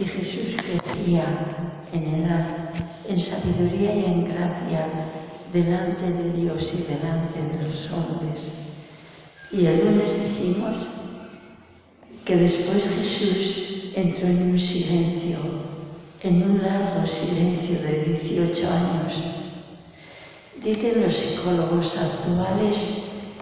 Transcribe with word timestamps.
Y 0.00 0.04
Jesús 0.04 0.56
crecía 0.56 1.24
en 1.92 2.14
edad, 2.14 2.46
en 3.08 3.20
sabiduría 3.20 3.96
y 3.96 4.04
en 4.04 4.24
gracia 4.26 4.86
delante 5.52 6.12
de 6.12 6.32
Dios 6.34 6.72
y 6.74 6.82
delante 6.92 7.42
de 7.42 7.66
los 7.66 7.92
hombres. 7.92 8.40
Y 9.50 9.66
el 9.66 9.78
lunes 9.78 10.08
dijimos 10.28 10.74
que 12.24 12.36
después 12.36 12.84
Jesús 12.84 13.92
entró 13.96 14.28
en 14.28 14.52
un 14.52 14.60
silencio, 14.60 15.38
en 16.22 16.42
un 16.44 16.62
largo 16.62 17.04
silencio 17.04 17.82
de 17.82 18.20
18 18.22 18.68
años. 18.70 19.14
Dicen 20.62 21.02
los 21.02 21.16
psicólogos 21.16 21.96
actuales 21.96 22.76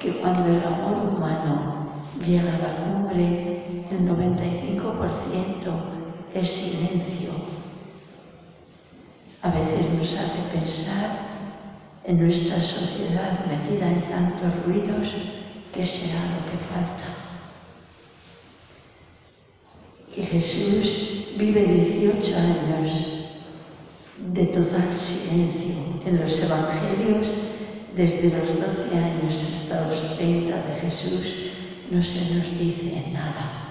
que 0.00 0.12
cuando 0.12 0.46
el 0.46 0.64
amor 0.64 1.16
humano 1.16 1.90
llega 2.24 2.54
a 2.54 2.58
la 2.58 2.76
cumbre, 2.86 3.62
el 3.90 4.08
95% 4.08 5.95
el 6.38 6.46
silencio 6.46 7.30
a 9.42 9.50
veces 9.50 9.90
nos 9.98 10.14
hace 10.14 10.58
pensar 10.58 11.18
en 12.04 12.24
nuestra 12.24 12.56
sociedad 12.56 13.38
metida 13.46 13.90
en 13.90 14.02
tantos 14.02 14.66
ruidos 14.66 15.08
que 15.72 15.86
será 15.86 16.20
lo 16.20 16.40
que 16.50 16.58
falta. 16.72 17.08
Y 20.16 20.22
Jesús 20.22 21.36
vive 21.38 21.62
18 21.64 22.36
años 22.36 23.06
de 24.34 24.46
total 24.46 24.98
silencio 24.98 25.74
en 26.06 26.20
los 26.20 26.38
evangelios 26.38 27.26
desde 27.94 28.36
los 28.36 28.48
12 28.48 28.98
años 28.98 29.34
hasta 29.34 29.88
los 29.88 30.16
30 30.16 30.54
de 30.54 30.80
Jesús 30.80 31.22
no 31.90 32.02
se 32.02 32.34
nos 32.34 32.58
dice 32.58 33.10
nada 33.12 33.65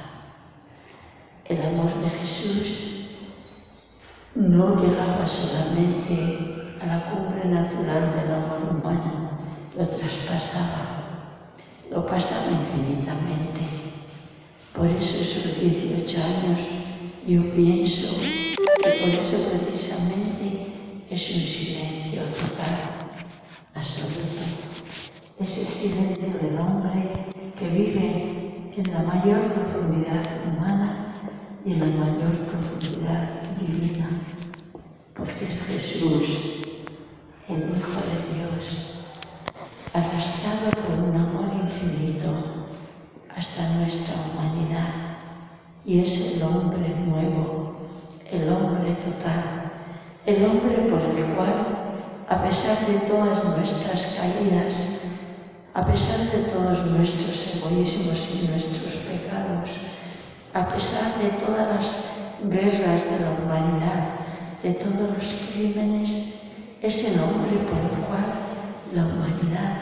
el 1.47 1.61
amor 1.61 1.93
de 2.01 2.09
Jesús 2.09 2.95
no 4.33 4.81
llegaba 4.81 5.27
solamente 5.27 6.77
a 6.81 6.85
la 6.87 7.11
cumbre 7.11 7.45
natural 7.45 8.13
del 8.15 8.33
amor 8.33 8.77
humano, 8.77 9.29
lo 9.77 9.87
traspasaba, 9.87 11.29
lo 11.91 12.05
pasaba 12.07 12.47
infinitamente. 12.51 13.61
Por 14.75 14.87
eso 14.87 15.17
esos 15.21 15.59
18 15.61 16.17
años 16.17 16.59
yo 17.27 17.41
pienso 17.53 18.17
que 18.17 18.83
por 18.83 18.89
eso 18.89 19.37
precisamente 19.61 20.73
es 21.09 21.29
un 21.29 21.41
silencio 21.41 22.21
total, 22.23 22.75
absoluto. 23.75 24.15
Es 25.39 25.57
el 25.57 25.67
silencio 25.67 26.27
del 26.41 26.59
hombre 26.59 27.11
que 27.57 27.69
vive 27.69 28.73
en 28.77 28.93
la 28.93 29.03
mayor 29.03 29.53
profundidad 29.53 30.34
a 55.85 55.91
pesar 55.91 56.17
de 56.31 56.39
todos 56.51 56.83
nuestros 56.87 57.57
egoísmos 57.57 58.29
y 58.33 58.47
nuestros 58.47 58.95
pecados, 59.05 59.69
a 60.51 60.67
pesar 60.67 61.13
de 61.21 61.29
todas 61.45 61.75
las 61.75 62.49
guerras 62.49 63.03
de 63.03 63.19
la 63.19 63.31
humanidad, 63.37 64.03
de 64.63 64.73
todos 64.73 65.13
los 65.15 65.35
crímenes, 65.53 66.39
es 66.81 67.03
el 67.03 67.19
hombre 67.21 67.57
por 67.69 67.79
el 67.79 68.03
cual 68.03 68.25
la 68.95 69.03
humanidad, 69.03 69.77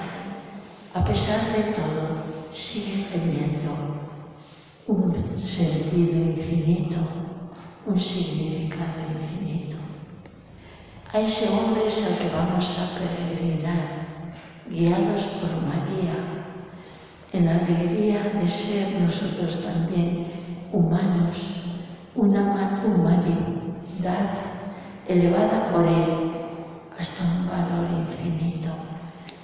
a 0.93 1.05
pesar 1.05 1.39
de 1.55 1.71
todo, 1.71 2.17
sigue 2.53 3.05
teniendo 3.09 3.71
un 4.87 5.39
sentido 5.39 6.19
infinito, 6.19 6.97
un 7.85 8.01
significado 8.01 8.99
infinito. 9.21 9.77
A 11.13 11.21
ese 11.21 11.47
hombre 11.47 11.87
es 11.87 12.05
al 12.05 12.17
que 12.17 12.35
vamos 12.35 12.77
a 12.77 12.99
peregrinar, 12.99 14.02
guiados 14.69 15.23
por 15.39 15.51
María, 15.67 16.15
en 17.31 17.45
la 17.45 17.51
alegría 17.51 18.21
de 18.39 18.47
ser 18.47 19.01
nosotros 19.01 19.61
también 19.63 20.27
humanos, 20.71 21.37
una 22.15 22.79
humanidad 22.85 24.29
elevada 25.07 25.71
por 25.71 25.85
Él 25.85 26.31
hasta 26.97 27.23
un 27.23 27.47
valor 27.47 27.87
infinito, 27.91 28.69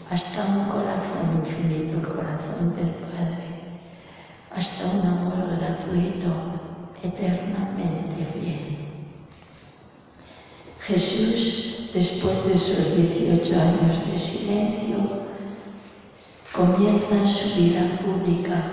hasta 0.09 0.45
un 0.45 0.65
corazón 0.65 1.43
infinito, 1.45 1.97
el 1.97 2.07
corazón 2.07 2.75
del 2.75 2.89
Padre, 2.89 3.49
hasta 4.55 4.85
un 4.85 5.05
amor 5.05 5.57
gratuito, 5.57 6.29
eternamente 7.03 8.25
fiel. 8.25 8.88
Jesús, 10.87 11.91
después 11.93 12.45
de 12.45 12.57
sus 12.57 12.95
18 12.95 13.55
años 13.55 14.11
de 14.11 14.19
silencio, 14.19 14.97
comienza 16.53 17.27
su 17.27 17.61
vida 17.61 17.81
pública 18.03 18.63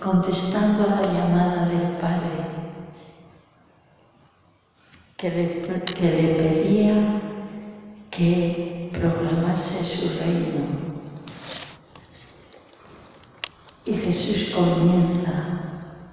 contestando 0.00 0.84
a 0.84 1.00
la 1.00 1.12
llamada 1.12 1.66
del 1.66 1.96
Padre, 1.98 2.30
que 5.16 5.30
le, 5.30 5.62
que 5.62 6.02
le 6.02 6.34
pedía 6.34 7.20
que 8.10 8.90
proclamase 8.92 9.84
su 9.84 10.18
reino. 10.20 10.80
Y 13.86 13.92
Jesús 13.94 14.54
comienza, 14.54 15.32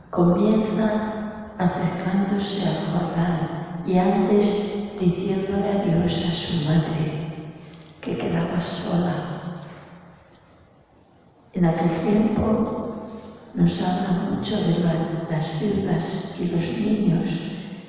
comienza 0.09 1.47
acercándose 1.57 2.67
a 2.67 2.91
Jordán 2.91 3.66
y 3.87 3.97
antes 3.97 4.97
diciéndole 4.99 5.69
adiós 5.69 6.25
a 6.25 6.33
su 6.35 6.65
madre, 6.65 7.19
que 8.01 8.17
quedaba 8.17 8.59
sola. 8.59 9.15
En 11.53 11.63
aquel 11.63 11.89
tiempo 12.03 13.01
nos 13.53 13.81
habla 13.81 14.29
mucho 14.29 14.57
de 14.57 14.79
las 15.29 15.61
viudas 15.61 16.37
y 16.41 16.47
los 16.49 16.67
niños, 16.85 17.29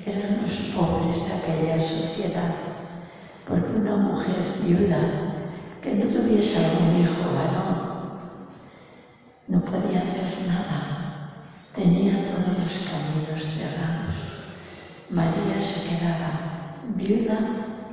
eran 0.05 0.41
los 0.41 0.53
pobres 0.73 1.25
de 1.25 1.33
aquella 1.33 1.77
sociedad, 1.77 2.55
porque 3.45 3.75
una 3.75 3.97
mujer 3.97 4.39
viuda 4.63 5.01
que 5.81 5.95
no 5.95 6.05
tuviese 6.05 6.65
algún 6.65 6.95
hijo 7.03 7.35
varón 7.35 7.89
no 9.49 9.59
podía 9.65 9.99
hacer 9.99 10.47
nada, 10.47 11.35
tenía 11.75 12.13
todos 12.31 12.57
los 12.57 12.89
caminos 12.89 13.43
cerrados. 13.43 14.38
María 15.11 15.59
se 15.59 15.89
quedaba 15.89 16.83
viuda 16.95 17.39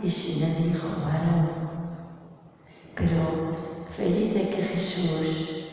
y 0.02 0.10
sin 0.10 0.42
el 0.44 0.66
hijo 0.66 0.86
varón. 1.02 1.48
Pero 2.94 3.56
feliz 3.88 4.34
de 4.34 4.50
que 4.50 4.62
Jesús 4.62 5.68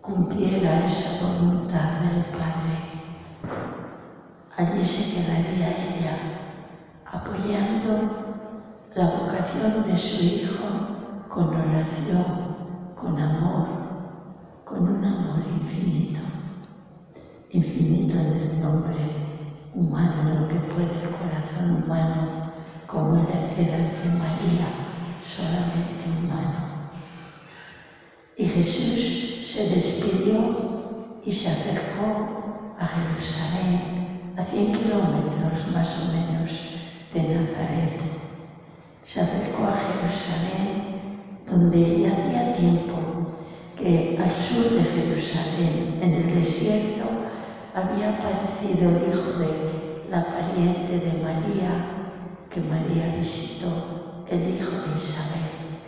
cumpliera 0.00 0.84
esa 0.84 1.40
voluntad 1.40 2.00
del 2.02 2.24
Padre. 2.26 2.78
Allí 4.56 4.84
se 4.84 5.22
quedaría 5.22 5.68
ella, 5.68 6.18
apoyando 7.06 8.52
la 8.94 9.06
vocación 9.06 9.82
de 9.84 9.96
su 9.96 10.24
hijo 10.24 11.26
con 11.28 11.46
oración, 11.56 12.92
con 12.94 13.18
amor, 13.18 13.66
con 14.64 14.86
un 14.86 15.04
amor 15.04 15.42
infinito, 15.60 16.20
infinito 17.50 18.16
en 18.16 18.26
el 18.28 18.62
nombre 18.62 19.21
humano, 19.74 20.40
lo 20.40 20.48
que 20.48 20.54
puede 20.54 21.02
el 21.02 21.10
corazón 21.10 21.82
humano, 21.82 22.52
como 22.86 23.16
en 23.16 23.24
la 23.24 23.54
piedad 23.54 23.78
de 23.78 24.08
María, 24.18 24.68
solamente 25.26 26.04
humano. 26.22 26.90
Y 28.36 28.44
Jesús 28.44 29.46
se 29.46 29.74
despidió 29.74 31.20
y 31.24 31.32
se 31.32 31.48
acercó 31.48 32.74
a 32.78 32.86
Jerusalén, 32.86 34.34
a 34.36 34.42
100 34.42 34.72
kilómetros 34.72 35.72
más 35.72 35.96
o 36.00 36.12
menos 36.12 36.50
de 37.14 37.22
Nazaret. 37.22 38.02
Se 39.02 39.20
acercó 39.20 39.64
a 39.64 39.76
Jerusalén, 39.76 41.42
donde 41.46 42.00
ya 42.00 42.12
hacía 42.12 42.56
tiempo 42.56 42.98
que 43.76 44.18
al 44.22 44.30
sur 44.32 44.70
de 44.70 44.84
Jerusalén, 44.84 45.98
en 46.00 46.14
el 46.14 46.34
desierto, 46.34 47.21
había 47.74 48.10
aparecido 48.10 48.90
hijo 48.90 49.38
de 49.38 50.06
la 50.10 50.24
pariente 50.26 50.98
de 50.98 51.22
María, 51.22 51.70
que 52.50 52.60
María 52.60 53.16
visitó, 53.16 54.24
el 54.28 54.40
hijo 54.48 54.70
de 54.70 54.96
Isabel, 54.98 55.80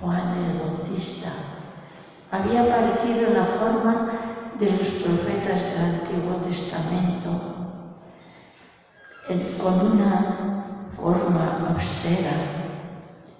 Juan 0.00 0.36
el 0.36 0.58
Bautista. 0.58 1.30
Había 2.30 2.62
aparecido 2.62 3.28
en 3.28 3.34
la 3.34 3.44
forma 3.44 4.10
de 4.58 4.70
los 4.70 4.86
profetas 5.02 5.64
del 5.72 5.84
Antiguo 5.84 6.34
Testamento, 6.46 7.30
el, 9.30 9.56
con 9.56 9.92
una 9.92 10.90
forma 10.94 11.70
austera, 11.70 12.32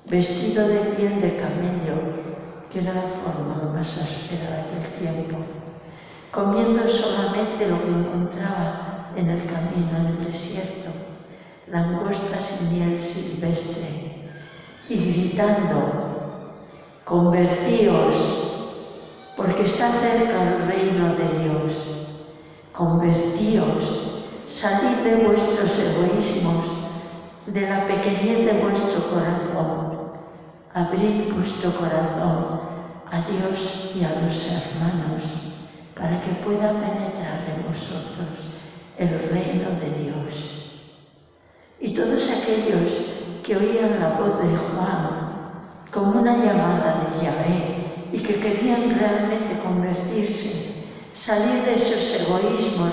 vestido 0.07 0.67
de 0.67 0.79
piel 0.97 1.21
de 1.21 1.37
camello, 1.37 2.01
que 2.71 2.79
era 2.79 2.95
la 2.95 3.03
forma 3.03 3.73
más 3.75 3.99
austera 3.99 4.57
de 4.57 4.79
aquel 4.79 4.91
tiempo 4.99 5.37
comiendo 6.31 6.87
solamente 6.89 7.67
lo 7.67 7.83
que 7.83 7.89
encontraba 7.89 9.11
en 9.17 9.29
el 9.29 9.45
camino 9.47 10.05
del 10.05 10.25
desierto, 10.27 10.91
langostas 11.67 12.61
y 12.61 12.75
miel 12.75 13.03
silvestre, 13.03 14.31
y 14.89 14.97
gritando, 14.97 16.51
convertíos, 17.05 18.15
porque 19.37 19.63
está 19.63 19.91
cerca 19.91 20.43
el 20.43 20.67
reino 20.69 21.15
de 21.15 21.43
Dios, 21.43 21.73
convertíos, 22.73 24.25
salid 24.47 24.99
de 25.05 25.27
vuestros 25.27 25.79
egoísmos, 25.79 26.65
de 27.47 27.69
la 27.69 27.87
pequeñez 27.87 28.47
de 28.47 28.61
vuestro 28.63 29.11
corazón, 29.11 30.13
abrid 30.73 31.33
vuestro 31.35 31.73
corazón 31.73 32.61
a 33.11 33.21
Dios 33.23 33.93
y 33.97 34.05
a 34.05 34.21
los 34.23 34.53
hermanos 34.53 35.50
para 36.01 36.21
que 36.21 36.33
pueda 36.45 36.73
penetrar 36.73 37.45
en 37.55 37.67
vosotros 37.69 38.27
el 38.97 39.09
reino 39.31 39.71
de 39.81 40.05
Dios. 40.05 40.91
Y 41.79 41.95
todos 41.95 42.31
aquellos 42.31 43.43
que 43.43 43.57
oían 43.57 44.01
la 44.01 44.19
voz 44.19 44.39
de 44.41 44.57
Juan 44.57 45.31
como 45.91 46.21
una 46.21 46.37
llamada 46.37 47.05
de 47.05 47.25
Yahvé 47.25 48.09
y 48.13 48.19
que 48.19 48.35
querían 48.35 48.99
realmente 48.99 49.61
convertirse, 49.63 50.87
salir 51.13 51.63
de 51.65 51.75
esos 51.75 52.23
egoísmos 52.23 52.93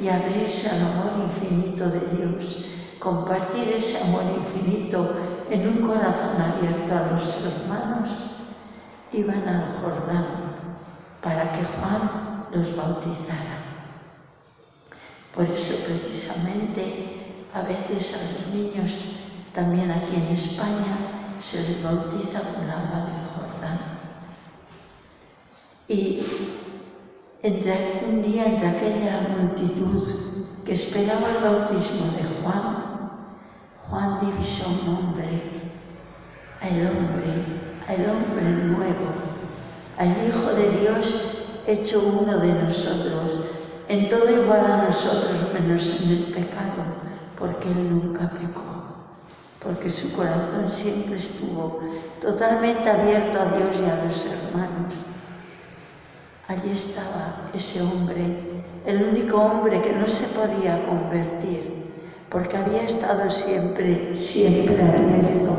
y 0.00 0.08
abrirse 0.08 0.70
al 0.70 0.80
amor 0.92 1.12
infinito 1.24 1.88
de 1.88 2.00
Dios, 2.16 2.66
compartir 2.98 3.68
ese 3.68 4.02
amor 4.08 4.22
infinito 4.36 5.12
en 5.50 5.68
un 5.68 5.86
corazón 5.86 6.40
abierto 6.40 6.94
a 6.94 7.12
los 7.12 7.44
hermanos, 7.44 8.10
iban 9.12 9.48
al 9.48 9.76
Jordán 9.80 10.26
para 11.22 11.52
que 11.52 11.64
Juan 11.64 12.25
los 12.52 12.76
bautizara. 12.76 13.56
Por 15.34 15.44
eso 15.44 15.74
precisamente 15.84 17.16
a 17.52 17.62
veces 17.62 18.14
a 18.14 18.32
los 18.32 18.54
niños, 18.54 18.92
también 19.54 19.90
aquí 19.90 20.16
en 20.16 20.34
España, 20.34 20.96
se 21.38 21.58
les 21.58 21.82
bautiza 21.82 22.40
con 22.40 22.68
agua 22.68 23.06
del 23.06 23.50
Jordán. 23.52 23.78
Y 25.88 26.22
entre, 27.42 28.02
un 28.08 28.22
día 28.22 28.46
entre 28.46 28.68
aquella 28.68 29.28
multitud 29.38 30.02
que 30.64 30.72
esperaba 30.72 31.30
el 31.30 31.42
bautismo 31.42 32.06
de 32.12 32.42
Juan, 32.42 33.10
Juan 33.88 34.18
divisó 34.20 34.68
un 34.68 34.88
hombre, 34.88 35.42
al 36.60 36.86
hombre, 36.88 37.32
al 37.86 38.10
hombre 38.10 38.42
nuevo, 38.64 39.12
al 39.98 40.08
Hijo 40.26 40.52
de 40.52 40.80
Dios 40.80 41.35
hecho 41.66 42.00
uno 42.00 42.38
de 42.38 42.52
nosotros, 42.62 43.42
en 43.88 44.08
todo 44.08 44.30
igual 44.30 44.64
a 44.64 44.84
nosotros 44.84 45.52
menos 45.52 46.02
en 46.02 46.10
el 46.10 46.22
pecado, 46.24 46.84
porque 47.38 47.68
Él 47.68 47.90
nunca 47.90 48.30
pecó, 48.30 48.62
porque 49.62 49.90
su 49.90 50.12
corazón 50.12 50.68
siempre 50.68 51.16
estuvo 51.16 51.80
totalmente 52.20 52.88
abierto 52.88 53.40
a 53.40 53.56
Dios 53.56 53.76
y 53.80 53.90
a 53.90 54.04
los 54.04 54.24
hermanos. 54.24 54.94
Allí 56.48 56.70
estaba 56.72 57.50
ese 57.52 57.82
hombre, 57.82 58.62
el 58.86 59.02
único 59.02 59.36
hombre 59.38 59.80
que 59.82 59.92
no 59.92 60.06
se 60.06 60.26
podía 60.28 60.86
convertir, 60.86 61.92
porque 62.30 62.56
había 62.56 62.82
estado 62.82 63.28
siempre, 63.30 64.14
siempre 64.14 64.80
abierto. 64.80 65.56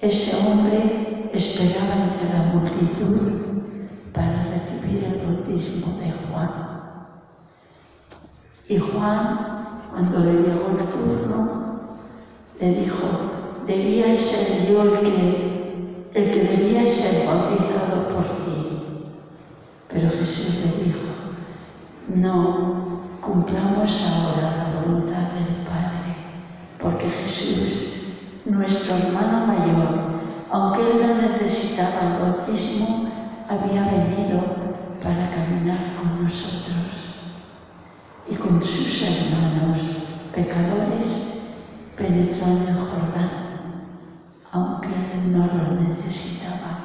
Ese 0.00 0.36
hombre 0.36 1.30
esperaba 1.32 1.94
entre 2.04 2.28
la 2.36 2.44
multitud 2.52 3.51
para 4.12 4.44
recibir 4.44 5.04
el 5.04 5.18
bautismo 5.26 5.98
de 5.98 6.12
Juan. 6.12 6.50
Y 8.68 8.78
Juan, 8.78 9.38
cuando 9.90 10.20
le 10.20 10.32
llegó 10.32 10.68
el 10.78 10.86
turno, 10.86 11.80
le 12.60 12.74
dijo, 12.74 13.06
debía 13.66 14.16
ser 14.16 14.72
yo 14.72 14.82
el 14.82 15.02
que, 15.02 16.08
el 16.14 16.30
que 16.30 16.40
debía 16.40 16.86
ser 16.86 17.26
bautizado 17.26 18.08
por 18.08 18.24
ti. 18.44 19.06
Pero 19.88 20.10
Jesús 20.10 20.60
le 20.64 20.84
dijo, 20.84 21.00
no, 22.08 23.00
cumplamos 23.20 24.02
ahora 24.08 24.56
la 24.56 24.80
voluntad 24.80 25.32
del 25.32 25.66
Padre, 25.66 26.16
porque 26.80 27.08
Jesús, 27.08 27.92
nuestro 28.44 28.96
hermano 28.96 29.46
mayor, 29.46 30.12
aunque 30.50 30.80
él 30.80 31.00
no 31.00 31.14
necesitaba 31.22 32.00
el 32.02 32.22
bautismo, 32.22 33.08
había 33.52 33.84
venido 33.84 34.40
para 35.02 35.30
caminar 35.30 35.96
con 35.96 36.22
nosotros. 36.22 37.32
Y 38.28 38.34
con 38.36 38.62
sus 38.62 39.02
hermanos 39.02 39.80
pecadores 40.34 41.42
penetró 41.96 42.46
en 42.46 42.68
el 42.68 42.78
Jordán, 42.78 43.30
aunque 44.52 44.88
él 44.88 45.32
no 45.32 45.46
lo 45.46 45.80
necesitaba. 45.82 46.78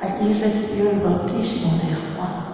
Allí 0.00 0.32
recibió 0.40 0.90
el 0.90 1.00
bautismo 1.00 1.72
de 1.76 1.94
Juan. 2.16 2.50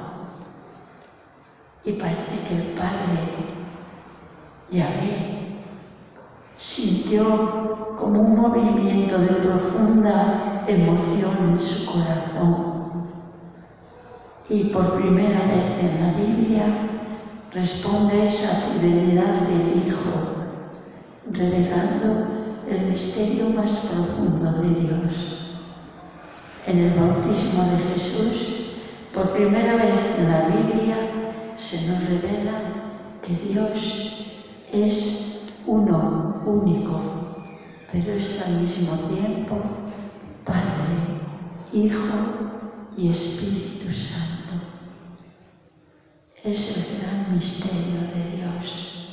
Y 1.84 1.92
parece 1.92 2.40
que 2.46 2.54
el 2.56 2.66
Padre 2.74 3.46
Yahvé 4.68 5.60
sintió 6.58 7.94
como 7.96 8.20
un 8.20 8.40
movimiento 8.40 9.18
de 9.18 9.26
profunda 9.26 10.64
emoción 10.66 11.52
en 11.52 11.60
su 11.60 11.86
corazón. 11.86 12.75
Y 14.48 14.64
por 14.64 15.00
primera 15.00 15.40
vez 15.46 15.80
en 15.80 16.00
la 16.00 16.12
Biblia 16.12 16.64
responde 17.52 18.26
esa 18.26 18.70
fidelidad 18.70 19.40
del 19.48 19.86
Hijo, 19.86 20.10
revelando 21.32 22.36
el 22.68 22.86
misterio 22.90 23.50
más 23.50 23.70
profundo 23.70 24.52
de 24.62 24.80
Dios 24.80 25.36
en 26.66 26.78
el 26.78 26.98
bautismo 26.98 27.64
de 27.64 27.78
Jesús, 27.92 28.70
por 29.14 29.30
primera 29.30 29.76
vez 29.76 30.18
en 30.18 30.28
la 30.28 30.48
Biblia 30.48 30.96
se 31.56 31.90
nos 31.90 32.08
revela 32.08 32.58
que 33.22 33.34
Dios 33.48 34.26
es 34.72 35.52
uno, 35.66 36.42
único, 36.44 37.00
pero 37.92 38.12
es 38.12 38.42
al 38.46 38.60
mismo 38.60 38.92
tiempo 39.08 39.58
Padre, 40.44 41.20
Hijo 41.72 42.14
y 42.96 43.10
Espíritu 43.10 43.92
Santo. 43.92 44.35
Es 46.46 46.76
el 46.76 47.00
gran 47.00 47.34
misterio 47.34 48.02
de 48.14 48.36
Dios 48.36 49.08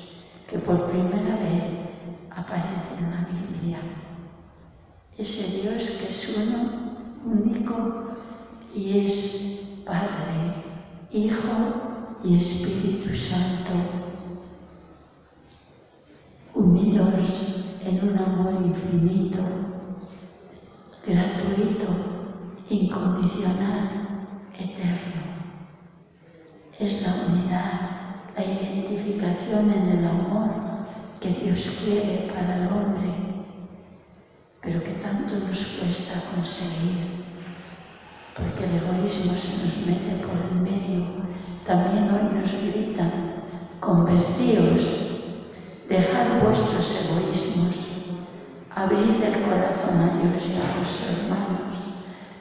que 0.48 0.60
por 0.60 0.88
primera 0.92 1.36
vez 1.38 1.64
aparece 2.30 2.94
en 3.00 3.10
la 3.10 3.28
Biblia. 3.28 3.80
Ese 5.18 5.62
Dios 5.62 5.90
que 5.90 6.10
es 6.10 6.38
uno 6.38 6.70
único 7.26 8.14
y 8.76 9.00
es 9.00 9.82
Padre, 9.84 10.54
Hijo 11.12 12.20
y 12.24 12.38
Espíritu 12.38 13.16
Santo, 13.16 13.74
unidos 16.54 17.64
en 17.84 18.10
un 18.10 18.16
amor 18.16 18.64
infinito, 18.64 19.40
gratuito, 21.04 21.88
incondicional, 22.70 24.28
eterno. 24.54 25.13
es 26.86 27.02
la 27.02 27.14
unidad, 27.14 27.80
la 28.36 28.44
identificación 28.44 29.72
en 29.72 29.98
el 29.98 30.06
amor 30.06 30.50
que 31.22 31.30
Dios 31.30 31.70
quiere 31.82 32.30
para 32.34 32.58
el 32.58 32.68
hombre, 32.68 33.14
pero 34.62 34.84
que 34.84 34.92
tanto 34.94 35.36
nos 35.36 35.66
cuesta 35.66 36.22
conseguir, 36.36 37.24
porque 38.36 38.66
el 38.66 38.76
egoísmo 38.76 39.34
se 39.34 39.64
nos 39.64 39.78
mete 39.88 40.26
por 40.26 40.36
el 40.36 40.62
medio. 40.62 41.06
También 41.66 42.10
hoy 42.12 42.38
nos 42.38 42.52
gritan, 42.52 43.12
convertíos, 43.80 45.22
dejad 45.88 46.44
vuestros 46.44 47.12
egoísmos, 47.12 47.76
abrid 48.76 49.24
el 49.24 49.42
corazón 49.44 50.02
a 50.02 50.18
Dios 50.20 50.44
y 50.50 50.54
a 50.54 50.80
los 50.80 50.92
hermanos, 51.08 51.76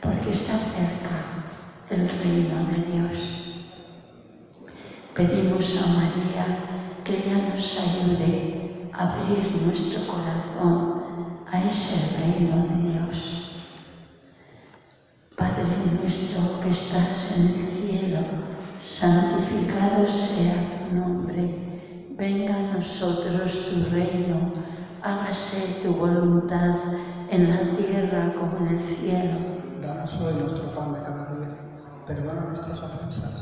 porque 0.01 0.31
está 0.31 0.55
cerca 0.59 1.45
el 1.91 2.09
reino 2.09 2.67
de 2.73 2.91
Dios. 2.91 3.42
Pedimos 5.15 5.77
a 5.77 5.87
María 5.89 6.47
que 7.05 7.19
ella 7.19 7.55
nos 7.55 7.79
ayude 7.79 8.89
a 8.95 9.13
abrir 9.13 9.61
nuestro 9.61 10.07
corazón 10.07 11.03
a 11.53 11.63
ese 11.67 12.17
reino 12.17 12.67
de 12.67 12.93
Dios. 12.93 13.53
Padre 15.37 15.65
nuestro 16.01 16.59
que 16.63 16.71
estás 16.71 17.37
en 17.37 17.45
el 17.45 18.01
cielo, 18.01 18.21
santificado 18.81 20.09
sea 20.11 20.89
tu 20.89 20.97
nombre, 20.97 21.57
venga 22.17 22.57
a 22.57 22.73
nosotros 22.73 23.69
tu 23.69 23.95
reino, 23.95 24.55
hágase 25.03 25.83
tu 25.83 25.93
voluntad 25.93 26.75
en 27.31 27.51
la 27.51 27.77
tierra 27.77 28.33
como 28.33 28.67
en 28.67 28.79
el 28.79 28.81
cielo. 28.81 29.37
Danos 29.83 30.23
hoy 30.23 30.41
nuestro 30.41 30.75
pan 30.75 30.95
de 30.95 31.03
cada 31.03 31.35
día, 31.35 31.55
perdona 32.07 32.47
nuestras 32.47 32.83
ofensas 32.83 33.42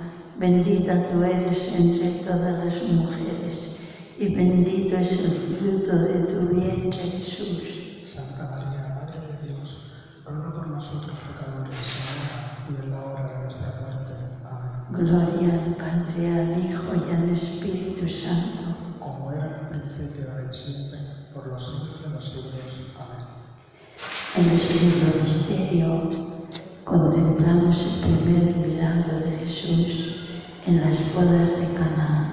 Bendita 0.41 1.05
tú 1.11 1.23
eres 1.23 1.75
entre 1.75 2.23
todas 2.25 2.65
las 2.65 2.83
mujeres, 2.93 3.77
y 4.17 4.33
bendito 4.33 4.97
es 4.97 5.11
el 5.11 5.59
fruto 5.59 5.95
de 5.95 6.13
tu 6.33 6.55
vientre, 6.55 6.97
Jesús. 7.11 8.01
Santa 8.03 8.49
María, 8.49 8.97
Madre 8.97 9.19
de 9.37 9.53
Dios, 9.53 9.91
ruega 10.25 10.55
por 10.55 10.67
nosotros 10.69 11.13
pecadores, 11.29 11.77
ahora 12.09 12.57
y 12.67 12.83
en 12.83 12.89
la 12.89 13.03
hora 13.03 13.27
de 13.27 13.43
nuestra 13.43 13.81
muerte. 13.81 14.13
Amén. 14.43 15.05
Gloria 15.05 15.63
al 15.63 15.75
Padre, 15.75 16.33
al 16.33 16.57
Hijo 16.57 16.89
y 16.95 17.15
al 17.15 17.29
Espíritu 17.29 18.09
Santo. 18.09 18.97
Como 18.97 19.31
era 19.31 19.45
en 19.45 19.75
el 19.75 19.81
principio, 19.83 20.25
ahora 20.27 20.49
y 20.49 20.55
siempre, 20.57 20.99
por 21.35 21.45
los 21.45 21.61
siglos 21.63 22.01
de 22.01 22.09
los 22.15 22.25
siglos. 22.25 22.95
Amén. 22.97 23.27
En 24.37 24.51
el 24.51 24.57
segundo 24.57 25.21
misterio 25.21 26.41
contemplamos 26.83 28.01
el 28.01 28.17
primer 28.25 28.55
milagro 28.57 29.19
de 29.19 29.37
Jesús 29.37 30.20
en 30.67 30.79
las 30.81 31.13
bodas 31.15 31.59
de 31.59 31.73
Canaán. 31.73 32.31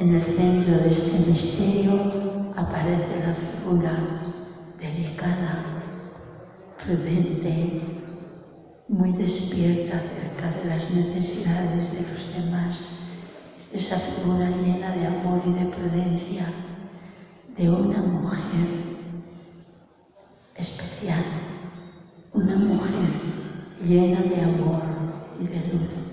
En 0.00 0.14
el 0.14 0.20
centro 0.20 0.78
de 0.78 0.88
este 0.88 1.30
misterio 1.30 2.52
aparece 2.56 3.24
la 3.24 3.34
figura 3.34 3.92
delicada, 4.80 5.64
prudente, 6.84 7.80
muy 8.88 9.12
despierta 9.12 9.98
acerca 9.98 10.50
de 10.58 10.64
las 10.66 10.90
necesidades 10.90 11.92
de 11.92 12.12
los 12.12 12.44
demás, 12.44 12.78
esa 13.72 13.96
figura 13.96 14.50
llena 14.50 14.90
de 14.90 15.06
amor 15.06 15.40
y 15.46 15.52
de 15.52 15.66
prudencia 15.66 16.46
de 17.56 17.70
una 17.70 18.02
mujer 18.02 18.66
especial, 20.56 21.24
una 22.32 22.56
mujer 22.56 23.08
llena 23.84 24.20
de 24.20 24.40
amor 24.42 24.82
y 25.40 25.46
de 25.46 25.58
luz 25.72 26.03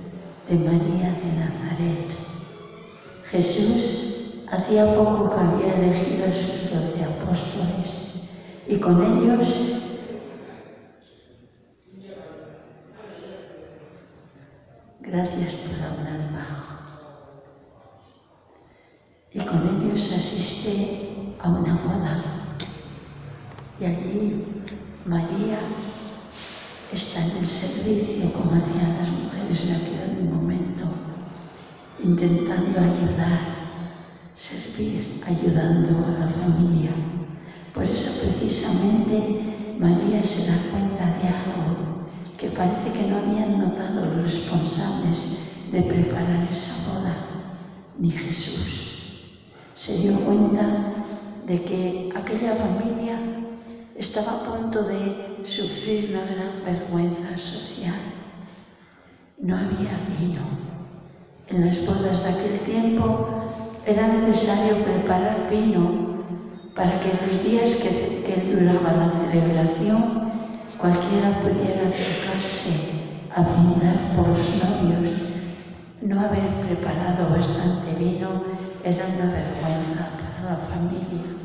de 0.51 0.57
María 0.57 1.09
de 1.23 1.31
Nazaret. 1.39 2.11
Jesús 3.31 4.43
hacía 4.51 4.93
poco 4.95 5.29
que 5.29 5.39
había 5.39 5.75
elegido 5.75 6.25
a 6.25 6.33
sus 6.33 6.71
doce 6.71 7.05
apóstoles 7.05 8.29
y 8.67 8.77
con 8.77 9.01
ellos 9.01 9.77
Gracias 14.99 15.55
por 15.55 15.75
hablar 15.83 16.31
bajo. 16.31 16.73
Y 19.33 19.39
con 19.39 19.83
ellos 19.83 20.13
asiste 20.13 21.35
a 21.41 21.49
una 21.49 21.73
boda. 21.73 22.23
Y 23.77 23.85
allí 23.85 24.45
María 25.05 25.59
está 26.93 27.25
en 27.25 27.37
el 27.37 27.47
servicio 27.47 28.33
como 28.33 28.51
hacían 28.51 28.97
las 28.99 29.09
mujeres 29.09 29.65
en 29.65 29.75
aquel 29.75 30.29
momento, 30.29 30.85
intentando 32.03 32.79
ayudar, 32.79 33.39
servir, 34.35 35.21
ayudando 35.25 36.05
a 36.05 36.19
la 36.19 36.29
familia. 36.29 36.91
Por 37.73 37.83
eso 37.83 38.27
precisamente 38.27 39.77
María 39.79 40.21
se 40.23 40.51
da 40.51 40.57
cuenta 40.71 41.05
de 41.17 41.27
algo 41.29 42.07
que 42.37 42.49
parece 42.49 42.91
que 42.91 43.07
no 43.07 43.17
habían 43.17 43.59
notado 43.59 44.05
los 44.05 44.23
responsables 44.23 45.37
de 45.71 45.81
preparar 45.83 46.45
esa 46.51 46.91
boda, 46.91 47.15
ni 47.97 48.11
Jesús. 48.11 49.37
Se 49.75 49.97
dio 49.99 50.19
cuenta 50.19 50.93
de 51.47 51.63
que 51.63 52.09
aquella 52.13 52.55
familia 52.55 53.30
estaba 54.01 54.31
a 54.31 54.43
punto 54.43 54.83
de 54.83 55.45
sufrir 55.45 56.09
una 56.09 56.25
gran 56.25 56.65
vergüenza 56.65 57.37
social. 57.37 58.01
No 59.37 59.55
había 59.55 59.93
vino. 60.19 60.41
En 61.47 61.65
las 61.67 61.85
bodas 61.85 62.23
de 62.23 62.29
aquel 62.29 62.59
tiempo 62.61 63.29
era 63.85 64.07
necesario 64.07 64.83
preparar 64.83 65.47
vino 65.51 66.23
para 66.75 66.99
que 66.99 67.09
los 67.09 67.43
días 67.43 67.75
que, 67.75 68.23
que 68.25 68.55
duraba 68.55 68.91
la 68.93 69.09
celebración 69.11 70.31
cualquiera 70.79 71.39
pudiera 71.43 71.87
acercarse 71.87 73.05
a 73.35 73.41
brindar 73.41 73.97
por 74.15 74.29
los 74.29 74.49
novios. 74.63 75.13
No 76.01 76.19
haber 76.21 76.49
preparado 76.65 77.29
bastante 77.29 77.93
vino 77.99 78.41
era 78.83 79.05
una 79.05 79.31
vergüenza 79.31 80.09
para 80.17 80.53
la 80.53 80.57
familia 80.57 81.40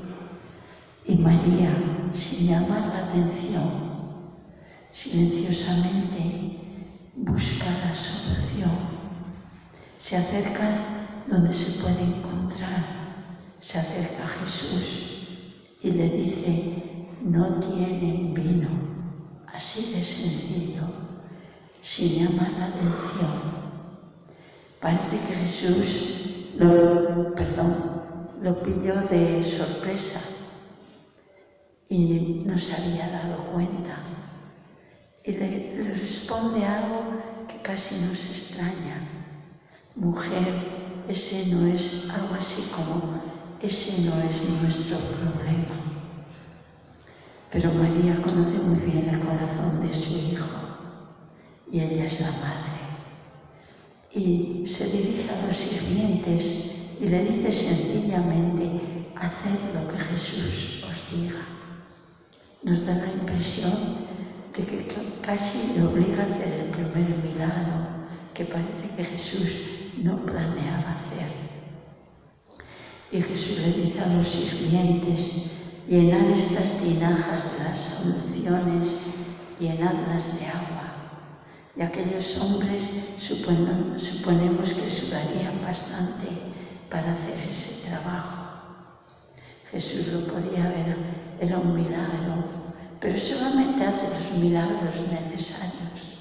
y 1.08 1.14
María, 1.16 1.70
sin 2.12 2.48
llamar 2.48 2.88
la 2.88 3.06
atención, 3.06 3.70
silenciosamente 4.90 6.58
busca 7.14 7.66
la 7.66 7.94
solución. 7.94 8.70
Se 9.98 10.16
acerca 10.16 10.68
donde 11.28 11.52
se 11.52 11.80
puede 11.82 12.02
encontrar. 12.02 12.96
Se 13.60 13.78
acerca 13.78 14.24
a 14.24 14.28
Jesús 14.28 15.28
y 15.82 15.90
le 15.90 16.10
dice, 16.10 17.08
no 17.20 17.60
tienen 17.60 18.34
vino. 18.34 18.68
Así 19.52 19.92
de 19.92 20.04
sencillo, 20.04 20.82
sin 21.82 22.24
llamar 22.24 22.50
la 22.58 22.66
atención. 22.66 23.66
Parece 24.80 25.18
que 25.18 25.34
Jesús 25.34 26.54
lo, 26.58 27.34
perdón, 27.34 28.02
lo 28.40 28.62
pilló 28.62 28.94
de 29.02 29.42
sorpresa 29.42 30.35
y 31.88 32.42
no 32.44 32.58
se 32.58 32.74
había 32.74 33.08
dado 33.10 33.52
cuenta. 33.52 33.96
Y 35.24 35.32
le, 35.32 35.76
le 35.76 35.94
responde 35.94 36.64
algo 36.64 37.02
que 37.48 37.60
casi 37.62 37.96
nos 38.04 38.30
extraña. 38.30 39.08
Mujer, 39.94 41.04
ese 41.08 41.46
no 41.54 41.66
es 41.66 42.10
algo 42.10 42.34
así 42.34 42.70
como, 42.72 43.20
ese 43.60 44.02
no 44.02 44.20
es 44.22 44.48
nuestro 44.60 44.98
problema. 44.98 45.76
Pero 47.50 47.72
María 47.72 48.20
conoce 48.22 48.58
muy 48.58 48.78
bien 48.80 49.08
el 49.08 49.20
corazón 49.20 49.80
de 49.80 49.92
su 49.92 50.18
hijo 50.18 50.66
y 51.70 51.80
ella 51.80 52.06
es 52.06 52.20
la 52.20 52.30
madre. 52.32 52.76
Y 54.12 54.66
se 54.66 54.84
dirige 54.90 55.30
a 55.30 55.46
los 55.46 55.56
sirvientes 55.56 56.72
y 57.00 57.08
le 57.08 57.22
dice 57.22 57.52
sencillamente, 57.52 59.12
haced 59.14 59.74
lo 59.74 59.88
que 59.88 59.98
Jesús 59.98 60.84
os 60.84 61.10
diga 61.10 61.65
nos 62.62 62.86
da 62.86 62.94
la 62.94 63.12
impresión 63.12 64.06
de 64.56 64.64
que 64.64 64.86
casi 65.22 65.78
le 65.78 65.86
obliga 65.86 66.22
a 66.22 66.26
hacer 66.26 66.52
el 66.64 66.70
primer 66.70 67.16
milagro 67.18 67.86
que 68.32 68.44
parece 68.44 68.88
que 68.96 69.04
Jesús 69.04 69.48
no 70.02 70.16
planeaba 70.24 70.92
hacer. 70.92 71.30
Y 73.12 73.20
Jesús 73.20 73.60
le 73.60 73.72
dice 73.72 74.00
a 74.00 74.08
los 74.08 74.28
sirvientes, 74.28 75.50
llenad 75.88 76.30
estas 76.30 76.82
tinajas 76.82 77.44
de 77.52 77.64
las 77.64 77.78
soluciones, 77.78 79.00
llenadlas 79.60 80.38
de 80.38 80.46
agua. 80.46 80.92
Y 81.76 81.82
aquellos 81.82 82.38
hombres 82.38 83.16
suponemos 83.20 84.72
que 84.72 84.90
sudarían 84.90 85.62
bastante 85.62 86.28
para 86.90 87.12
hacer 87.12 87.38
ese 87.38 87.88
trabajo. 87.88 88.45
Jesús 89.76 90.08
lo 90.08 90.20
podía 90.20 90.68
ver, 90.70 90.96
era 91.38 91.58
un 91.58 91.76
milagro, 91.76 92.44
pero 92.98 93.20
solamente 93.20 93.84
hace 93.84 94.08
los 94.08 94.42
milagros 94.42 94.94
necesarios. 95.10 96.14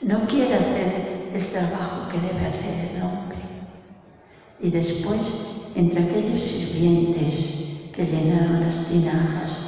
No 0.00 0.26
quiere 0.26 0.54
hacer 0.54 1.30
el 1.34 1.46
trabajo 1.48 2.08
que 2.08 2.18
debe 2.18 2.46
hacer 2.46 2.96
el 2.96 3.02
hombre. 3.02 3.36
Y 4.60 4.70
después, 4.70 5.72
entre 5.74 6.04
aquellos 6.04 6.40
sirvientes 6.40 7.90
que 7.94 8.06
llenaron 8.06 8.62
las 8.62 8.86
tinajas 8.86 9.58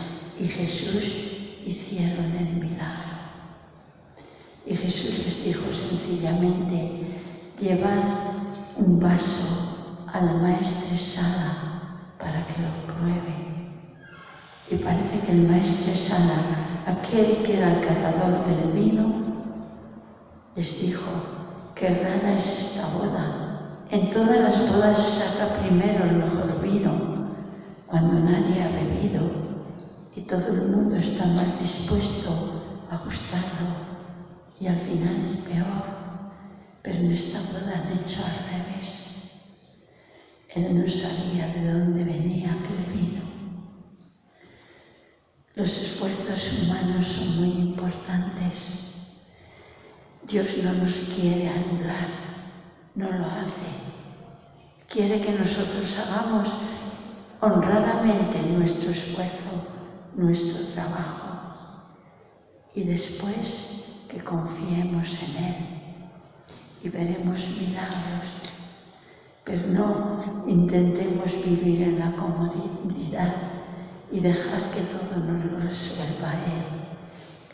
y 0.40 0.46
Jesús, 0.46 1.04
hicieron 1.66 2.34
el 2.34 2.54
milagro. 2.64 3.12
Y 4.64 4.74
Jesús 4.74 5.26
les 5.26 5.44
dijo 5.44 5.64
sencillamente, 5.70 7.08
llevad 7.60 8.04
un 8.78 8.98
vaso 9.00 10.00
a 10.10 10.18
la 10.18 10.32
maestresala 10.32 11.71
para 12.22 12.46
que 12.46 12.62
lo 12.62 12.94
pruebe. 12.94 13.34
Y 14.70 14.76
parece 14.76 15.18
que 15.26 15.32
el 15.32 15.48
maestro 15.48 15.92
Sana, 15.92 16.38
aquel 16.86 17.42
que 17.42 17.58
era 17.58 17.74
el 17.74 17.80
catador 17.84 18.46
del 18.46 18.72
vino, 18.72 19.12
les 20.54 20.86
dijo, 20.86 21.10
qué 21.74 21.88
rara 21.90 22.34
es 22.34 22.76
esta 22.76 22.86
boda. 22.96 23.86
En 23.90 24.10
todas 24.12 24.38
las 24.40 24.70
bodas 24.70 24.98
se 24.98 25.36
saca 25.36 25.62
primero 25.62 26.04
el 26.04 26.16
mejor 26.16 26.62
vino, 26.62 26.92
cuando 27.86 28.20
nadie 28.20 28.62
ha 28.62 28.68
bebido 28.68 29.22
y 30.14 30.20
todo 30.22 30.46
el 30.46 30.68
mundo 30.70 30.96
está 30.96 31.26
más 31.26 31.58
dispuesto 31.58 32.30
a 32.88 33.04
gustarlo. 33.04 33.92
Y 34.60 34.68
al 34.68 34.78
final, 34.78 35.42
peor, 35.44 35.82
pero 36.82 36.98
en 36.98 37.10
esta 37.12 37.40
boda 37.52 37.82
han 37.84 37.92
hecho 37.92 38.20
al 38.24 38.52
revés. 38.52 39.11
Él 40.54 40.84
no 40.84 40.90
sabía 40.90 41.46
de 41.48 41.72
dónde 41.72 42.04
venía 42.04 42.50
aquel 42.52 42.94
vino. 42.94 43.22
Los 45.54 45.78
esfuerzos 45.78 46.62
humanos 46.62 47.06
son 47.06 47.40
muy 47.40 47.50
importantes. 47.68 48.82
Dios 50.28 50.58
no 50.62 50.74
nos 50.74 50.94
quiere 51.14 51.48
anular, 51.48 52.08
no 52.94 53.10
lo 53.12 53.24
hace. 53.24 53.72
Quiere 54.88 55.22
que 55.22 55.32
nosotros 55.32 55.98
hagamos 55.98 56.48
honradamente 57.40 58.42
nuestro 58.58 58.90
esfuerzo, 58.90 59.66
nuestro 60.14 60.66
trabajo 60.74 61.32
y 62.74 62.84
después 62.84 64.04
que 64.10 64.18
confiemos 64.22 65.18
en 65.22 65.44
Él 65.44 65.54
y 66.82 66.88
veremos 66.90 67.40
milagros 67.58 68.26
Pero 69.44 69.66
no 69.68 70.44
intentemos 70.46 71.32
vivir 71.44 71.82
en 71.82 71.98
la 71.98 72.12
comodidad 72.12 73.34
y 74.10 74.20
dejar 74.20 74.60
que 74.70 74.80
todo 74.82 75.24
nos 75.24 75.44
lo 75.44 75.58
resuelva 75.58 76.32
Él. 76.46 76.82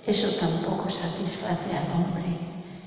Eso 0.06 0.28
tampoco 0.38 0.90
satisface 0.90 1.76
al 1.76 1.92
hombre, 1.94 2.36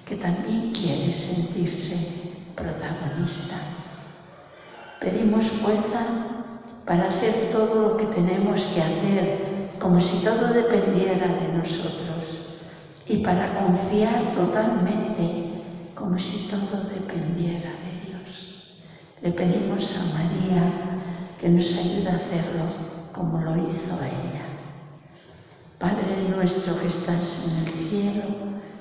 que 0.06 0.16
también 0.16 0.72
quiere 0.72 1.14
sentirse 1.14 2.34
protagonista. 2.56 3.56
Pedimos 5.00 5.46
fuerza 5.46 6.02
para 6.86 7.08
hacer 7.08 7.50
todo 7.52 7.90
lo 7.90 7.98
que 7.98 8.06
tenemos 8.06 8.62
que 8.74 8.82
hacer, 8.82 9.70
como 9.80 10.00
si 10.00 10.24
todo 10.24 10.54
dependiera 10.54 11.28
de 11.28 11.58
nosotros, 11.58 12.22
y 13.08 13.18
para 13.18 13.58
confiar 13.60 14.22
totalmente, 14.36 15.54
como 15.96 16.20
si 16.20 16.50
todo 16.50 16.84
dependiera 16.94 17.70
de 17.70 17.91
Le 19.22 19.30
pedimos 19.30 19.98
a 19.98 20.18
María 20.18 20.64
que 21.40 21.48
nos 21.48 21.78
ayude 21.78 22.10
a 22.10 22.16
hacerlo 22.16 22.66
como 23.14 23.40
lo 23.40 23.56
hizo 23.56 23.94
ella. 24.02 24.42
Padre 25.78 26.28
nuestro 26.28 26.76
que 26.80 26.88
estás 26.88 27.46
en 27.46 27.68
el 27.68 27.74
cielo, 27.88 28.24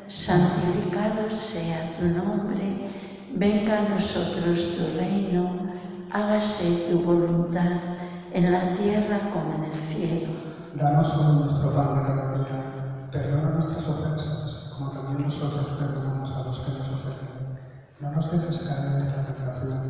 santificado 0.08 1.28
sea 1.36 1.92
tu 1.98 2.06
nombre, 2.06 2.88
venga 3.34 3.80
a 3.80 3.88
nosotros 3.90 4.78
tu 4.78 4.98
reino, 4.98 5.72
hágase 6.10 6.88
tu 6.90 7.02
voluntad 7.02 7.76
en 8.32 8.50
la 8.50 8.72
tierra 8.72 9.20
como 9.34 9.56
en 9.56 9.70
el 9.70 9.78
cielo. 9.92 10.32
Danos 10.74 11.18
hoy 11.18 11.40
nuestro 11.40 11.74
pan 11.74 11.96
de 11.96 12.08
cada 12.08 12.32
día, 12.38 13.08
perdona 13.12 13.50
nuestras 13.50 13.86
ofensas, 13.86 14.72
como 14.72 14.88
también 14.88 15.22
nosotros 15.24 15.76
perdonamos 15.78 16.32
a 16.32 16.44
los 16.44 16.60
que 16.60 16.78
nos 16.78 16.88
ofenden. 16.88 17.58
No 18.00 18.10
nos 18.12 18.30
dejes 18.32 18.66
caer 18.66 19.02
en 19.02 19.12
la 19.12 19.22
tentación 19.22 19.89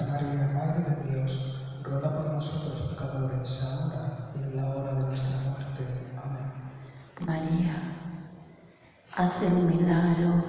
Santa 0.00 0.12
María, 0.12 0.50
Madre 0.54 0.96
de 0.96 1.12
Dios, 1.12 1.56
ruega 1.82 2.10
por 2.10 2.32
nosotros 2.32 2.88
pecadores, 2.88 3.62
ahora 3.64 4.32
y 4.34 4.42
en 4.44 4.56
la 4.56 4.70
hora 4.70 4.94
de 4.94 5.02
nuestra 5.02 5.40
muerte. 5.50 5.84
Amén. 6.16 7.26
María, 7.26 7.74
haz 9.14 9.42
el 9.42 9.56
milagro 9.64 10.42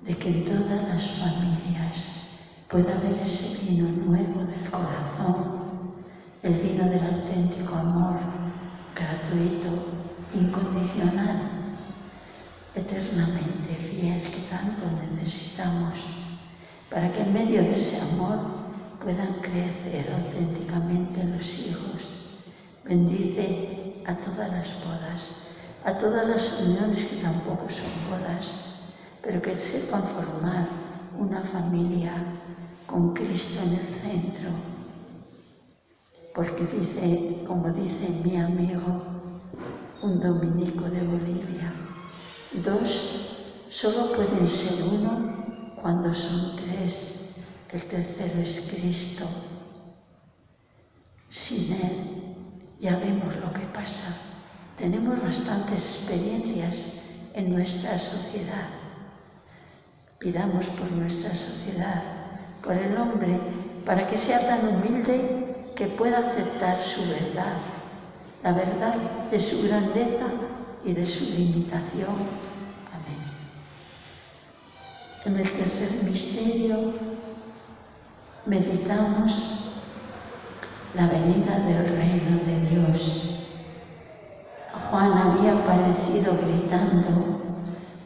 de 0.00 0.16
que 0.16 0.28
en 0.28 0.44
todas 0.44 0.88
las 0.88 1.08
familias 1.20 2.30
pueda 2.68 2.96
haber 2.96 3.22
ese 3.22 3.70
vino 3.70 3.88
nuevo 4.06 4.40
del 4.42 4.68
corazón, 4.68 5.94
el 6.42 6.54
vino 6.54 6.84
del 6.86 7.14
auténtico 7.14 7.76
amor, 7.76 8.16
gratuito, 8.96 9.70
incondicional, 10.34 11.76
eternamente 12.74 13.72
fiel 13.72 14.20
que 14.20 14.48
tanto 14.50 14.82
necesitamos, 15.12 15.94
para 16.90 17.12
que 17.12 17.22
en 17.22 17.32
medio 17.32 17.62
de 17.62 17.70
ese 17.70 18.00
amor 18.14 18.63
puedan 19.04 19.34
crecer 19.42 20.10
auténticamente 20.14 21.24
los 21.24 21.58
hijos. 21.68 22.02
Bendice 22.84 24.02
a 24.06 24.14
todas 24.14 24.50
las 24.50 24.82
bodas, 24.82 25.22
a 25.84 25.92
todas 25.98 26.26
las 26.26 26.62
uniones 26.62 27.04
que 27.04 27.22
tampoco 27.22 27.68
son 27.68 27.92
bodas, 28.08 28.88
pero 29.22 29.42
que 29.42 29.56
sepan 29.56 30.04
formar 30.04 30.66
una 31.18 31.42
familia 31.42 32.12
con 32.86 33.12
Cristo 33.12 33.60
en 33.64 33.72
el 33.74 33.86
centro. 33.86 34.48
Porque 36.34 36.64
dice, 36.64 37.44
como 37.46 37.70
dice 37.72 38.08
mi 38.24 38.36
amigo, 38.38 39.02
un 40.00 40.18
dominico 40.18 40.84
de 40.88 41.02
Bolivia, 41.02 41.72
dos 42.54 43.20
solo 43.68 44.12
pueden 44.14 44.48
ser 44.48 44.82
uno 44.82 45.74
cuando 45.76 46.12
son 46.14 46.56
tres. 46.56 47.23
El 47.74 47.82
tercero 47.86 48.40
es 48.40 48.72
Cristo. 48.72 49.26
Sin 51.28 51.72
Él 51.72 51.96
ya 52.78 52.96
vemos 52.98 53.34
lo 53.34 53.52
que 53.52 53.66
pasa. 53.74 54.16
Tenemos 54.78 55.20
bastantes 55.20 56.06
experiencias 56.06 57.02
en 57.34 57.52
nuestra 57.52 57.98
sociedad. 57.98 58.68
Pidamos 60.20 60.66
por 60.66 60.92
nuestra 60.92 61.30
sociedad, 61.30 62.00
por 62.62 62.74
el 62.74 62.96
hombre, 62.96 63.40
para 63.84 64.06
que 64.06 64.18
sea 64.18 64.38
tan 64.46 64.68
humilde 64.68 65.72
que 65.74 65.88
pueda 65.88 66.18
aceptar 66.18 66.80
su 66.80 67.00
verdad, 67.08 67.56
la 68.44 68.52
verdad 68.52 68.94
de 69.32 69.40
su 69.40 69.66
grandeza 69.66 70.26
y 70.84 70.92
de 70.92 71.04
su 71.04 71.24
limitación. 71.24 72.14
Amén. 72.92 73.20
En 75.24 75.36
el 75.36 75.50
tercer 75.50 76.04
misterio 76.04 77.13
meditamos 78.46 79.32
la 80.94 81.06
venida 81.06 81.58
del 81.60 81.96
reino 81.96 82.38
de 82.44 82.66
Dios. 82.68 83.30
Juan 84.90 85.12
había 85.12 85.54
aparecido 85.54 86.36
gritando, 86.42 87.40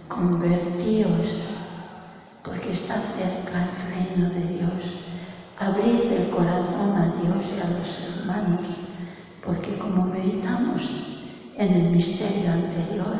convertíos, 0.07 1.59
porque 2.45 2.73
está 2.73 2.95
cerca 3.01 3.67
el 3.67 4.17
reino 4.17 4.31
de 4.31 4.59
Dios. 4.59 4.99
Abrid 5.59 6.13
el 6.13 6.31
corazón 6.31 6.97
a 6.97 7.13
Dios 7.21 7.45
y 7.57 7.61
a 7.61 7.77
los 7.77 8.21
hermanos, 8.21 8.63
porque 9.45 9.77
como 9.77 10.05
meditamos 10.05 10.83
en 11.57 11.73
el 11.73 11.91
misterio 11.91 12.53
anterior, 12.53 13.17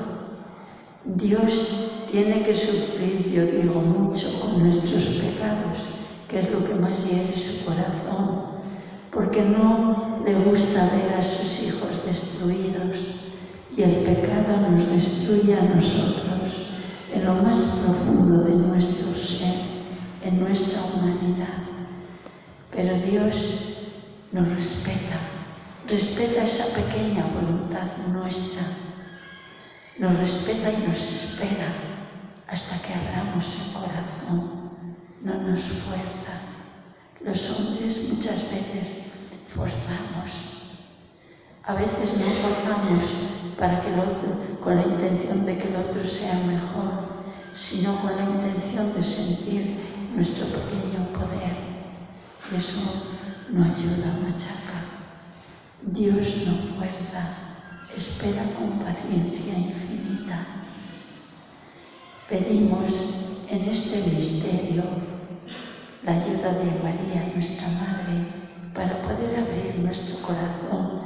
Dios 1.05 2.07
tiene 2.13 2.43
que 2.43 2.55
sufrir, 2.55 3.33
yo 3.33 3.45
digo 3.45 3.81
mucho, 3.81 4.29
con 4.41 4.63
nuestros 4.63 5.05
pecados 5.05 5.98
que 6.29 6.41
es 6.41 6.51
lo 6.51 6.63
que 6.65 6.75
más 6.75 7.05
hiere 7.05 7.35
su 7.35 7.65
corazón, 7.65 8.59
porque 9.11 9.43
no 9.43 10.21
le 10.25 10.35
gusta 10.35 10.91
ver 10.93 11.15
a 11.19 11.23
sus 11.23 11.63
hijos 11.63 12.05
destruidos 12.05 12.99
y 13.75 13.83
el 13.83 13.97
pecado 14.05 14.71
nos 14.71 14.91
destruye 14.91 15.55
a 15.55 15.75
nosotros 15.75 16.69
en 17.15 17.25
lo 17.25 17.35
más 17.35 17.59
profundo 17.83 18.45
de 18.45 18.57
nuestro 18.57 19.15
ser, 19.15 19.55
en 20.23 20.41
nuestra 20.41 20.83
humanidad. 20.83 21.63
Pero 22.75 22.95
Dios 23.11 23.79
nos 24.33 24.49
respeta, 24.55 25.17
respeta 25.89 26.43
esa 26.43 26.67
pequeña 26.75 27.25
voluntad 27.35 27.87
nuestra, 28.13 28.65
nos 29.99 30.19
respeta 30.19 30.71
y 30.71 30.87
nos 30.87 30.99
espera 30.99 31.73
hasta 32.47 32.77
que 32.87 32.93
abramos 32.95 33.57
el 33.57 33.73
corazón 33.73 34.58
non 35.23 35.51
nos 35.51 35.63
fuerza. 35.87 36.35
Los 37.21 37.51
hombres 37.51 38.15
muchas 38.15 38.51
veces 38.55 38.87
forzamos. 39.51 40.31
A 41.65 41.75
veces 41.75 42.17
no 42.17 42.27
forzamos 42.43 43.05
para 43.59 43.81
que 43.81 43.89
el 43.93 44.01
otro, 44.01 44.59
con 44.63 44.77
la 44.77 44.87
intención 44.87 45.45
de 45.45 45.59
que 45.59 45.69
el 45.69 45.77
otro 45.77 46.03
sea 46.07 46.35
mejor, 46.47 47.19
sino 47.55 47.95
con 47.97 48.15
la 48.17 48.23
intención 48.23 48.95
de 48.95 49.03
sentir 49.03 49.77
nuestro 50.15 50.47
pequeño 50.47 51.11
poder. 51.13 51.55
Y 52.53 52.57
eso 52.57 53.19
no 53.51 53.65
ayuda, 53.65 54.19
machaca. 54.23 54.79
Dios 55.83 56.47
no 56.47 56.77
fuerza, 56.77 57.35
espera 57.97 58.45
con 58.55 58.79
paciencia 58.79 59.59
infinita. 59.59 60.47
Pedimos 62.29 63.38
en 63.51 63.63
este 63.69 64.11
misterio 64.11 64.83
la 66.05 66.13
ayuda 66.13 66.53
de 66.53 66.71
María, 66.83 67.33
nuestra 67.35 67.69
Madre, 67.69 68.27
para 68.75 69.03
poder 69.03 69.41
abrir 69.41 69.79
nuestro 69.81 70.27
corazón 70.27 71.03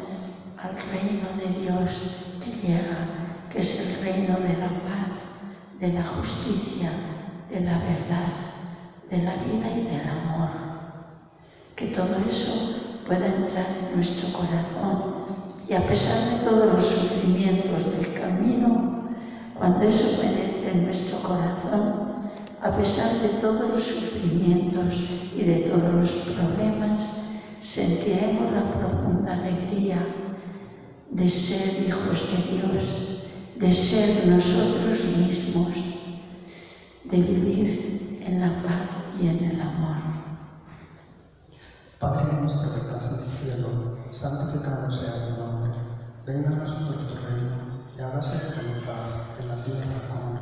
al 0.59 0.75
reino 0.91 1.29
de 1.37 1.61
Dios 1.61 2.39
que 2.45 2.67
llega, 2.67 3.07
que 3.51 3.61
es 3.61 3.99
el 3.99 4.13
reino 4.13 4.35
de 4.41 4.55
la 4.59 4.69
paz, 4.69 5.13
de 5.81 5.93
la 5.93 6.05
justicia, 6.05 6.91
de 7.49 7.61
la 7.61 7.79
verdad, 7.79 8.33
de 9.09 9.19
la 9.19 9.35
vida 9.37 9.71
y 9.77 9.85
del 9.85 10.09
amor. 10.09 10.51
Que 11.77 11.87
todo 11.87 12.17
eso 12.29 13.03
pueda 13.07 13.27
entrar 13.27 13.67
en 13.89 13.97
nuestro 13.97 14.33
corazón 14.33 15.27
y 15.69 15.75
a 15.75 15.87
pesar 15.87 16.39
de 16.39 16.45
todos 16.45 16.75
los 16.75 16.87
sufrimientos 16.87 17.97
del 17.97 18.15
camino, 18.15 19.09
cuando 19.55 19.83
eso 19.83 20.23
merece 20.25 20.73
en 20.73 20.85
nuestro 20.87 21.19
corazón, 21.21 22.12
a 22.63 22.71
pesar 22.71 23.11
de 23.23 23.41
todos 23.41 23.71
los 23.71 23.83
sufrimientos 23.83 24.95
y 25.37 25.43
de 25.43 25.69
todos 25.69 25.95
los 25.95 26.11
problemas, 26.11 27.01
sentiremos 27.61 28.53
la 28.53 28.71
profunda 28.71 29.33
alegría 29.33 29.99
de 31.11 31.29
ser 31.29 31.85
hijos 31.89 32.31
de 32.31 32.57
Dios, 32.57 33.25
de 33.57 33.73
ser 33.73 34.29
nosotros 34.29 35.05
mismos, 35.19 35.73
de 37.03 37.17
vivir 37.17 38.21
en 38.25 38.41
la 38.41 38.63
paz 38.63 38.89
y 39.21 39.27
en 39.27 39.45
el 39.45 39.61
amor. 39.61 39.97
Padre 41.99 42.33
nuestro 42.41 42.75
que 42.75 42.79
estás 42.79 43.09
en 43.09 43.25
el 43.25 43.57
cielo, 43.57 43.99
santificado 44.13 44.89
sea 44.89 45.27
tu 45.27 45.43
nombre. 45.43 45.73
Venga 46.25 46.51
a 46.51 46.61
nosotros 46.61 47.09
tu 47.09 47.15
reino 47.27 47.83
y 47.99 48.01
hágase 48.01 48.39
tu 48.39 48.61
voluntad 48.61 49.27
en 49.41 49.49
la 49.49 49.65
tierra 49.65 50.09
como 50.09 50.37
en. 50.37 50.42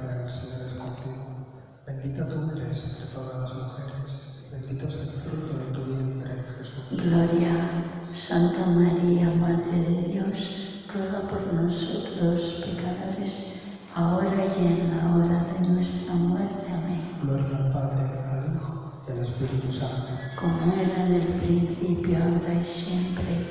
Gloria, 6.91 7.85
Santa 8.13 8.65
María, 8.71 9.31
Madre 9.39 9.79
de 9.79 10.11
Dios, 10.11 10.83
ruega 10.93 11.25
por 11.25 11.53
nosotros 11.53 12.65
pecadores, 12.65 13.61
ahora 13.95 14.45
y 14.45 14.65
en 14.65 14.97
la 14.97 15.15
hora 15.15 15.47
de 15.53 15.69
nuestra 15.69 16.15
muerte. 16.15 16.67
Amén. 16.69 17.01
Gloria 17.23 17.57
al 17.57 17.71
Padre, 17.71 18.19
al 18.25 18.55
Hijo 18.55 18.91
y 19.07 19.11
al 19.13 19.19
Espíritu 19.19 19.71
Santo. 19.71 20.09
Como 20.35 20.73
era 20.73 21.05
en 21.05 21.13
el 21.13 21.27
principio, 21.39 22.17
ahora 22.17 22.59
y 22.59 22.63
siempre, 22.63 23.47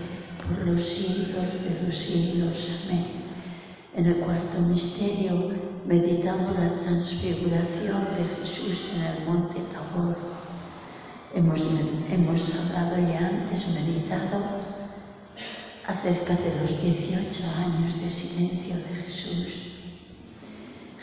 por 0.46 0.66
los 0.66 0.82
siglos 0.82 1.46
de 1.64 1.86
los 1.86 1.96
siglos. 1.96 2.88
Amén. 2.90 3.06
En 3.96 4.04
el 4.04 4.16
cuarto 4.16 4.60
misterio 4.68 5.50
meditamos 5.86 6.58
la 6.58 6.74
transfiguración 6.74 8.04
de 8.18 8.42
Jesús 8.42 8.96
en 8.96 9.02
el 9.06 9.26
monte 9.26 9.60
Tabor. 9.72 10.39
Hemos, 11.32 11.60
hemos 12.10 12.54
hablado 12.56 12.96
ya 13.08 13.28
antes, 13.28 13.68
meditado 13.68 14.42
acerca 15.86 16.34
de 16.34 16.60
los 16.60 16.82
18 16.82 17.44
años 17.66 18.00
de 18.00 18.10
silencio 18.10 18.76
de 18.76 19.02
Jesús. 19.02 19.70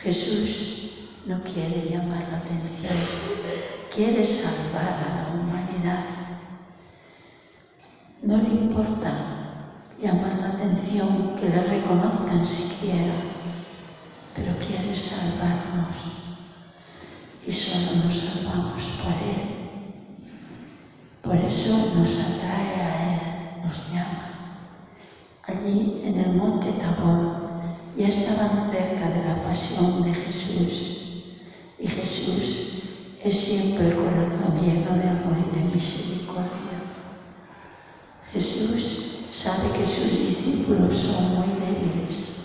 Jesús 0.03 0.87
no 1.25 1.41
quiere 1.43 1.89
llamar 1.89 2.27
la 2.29 2.37
atención, 2.37 2.93
quiere 3.93 4.25
salvar 4.25 4.93
a 4.93 5.15
la 5.15 5.41
humanidad. 5.41 6.03
No 8.21 8.37
le 8.37 8.49
importa 8.49 9.11
llamar 9.99 10.39
la 10.39 10.49
atención, 10.49 11.35
que 11.39 11.49
le 11.49 11.63
reconozcan 11.63 12.45
siquiera, 12.45 13.15
pero 14.35 14.53
quiere 14.59 14.95
salvarnos 14.95 15.95
y 17.45 17.51
solo 17.51 18.03
nos 18.05 18.15
salvamos 18.15 18.83
por 19.03 19.13
Él. 19.13 19.56
Por 21.27 21.35
eso 21.35 21.91
nos 21.93 22.19
atrae 22.21 22.81
a 22.81 23.13
Él, 23.13 23.65
nos 23.65 23.91
llama. 23.91 24.63
Allí 25.43 26.03
en 26.05 26.21
el 26.21 26.35
monte 26.35 26.71
Tabor 26.71 27.35
ya 27.97 28.07
estaban 28.07 28.71
cerca 28.71 29.09
de 29.09 29.25
la 29.25 29.43
pasión 29.43 30.03
de 30.03 30.13
Jesús 30.13 31.33
y 31.77 31.85
Jesús 31.85 32.83
es 33.21 33.37
siempre 33.37 33.87
el 33.87 33.95
corazón 33.95 34.55
lleno 34.61 34.95
de 34.95 35.09
amor 35.09 35.35
y 35.37 35.59
de 35.59 35.75
misericordia. 35.75 36.79
Jesús 38.31 39.27
sabe 39.33 39.77
que 39.77 39.85
sus 39.85 40.27
discípulos 40.27 40.97
son 40.97 41.35
muy 41.35 41.47
débiles 41.59 42.37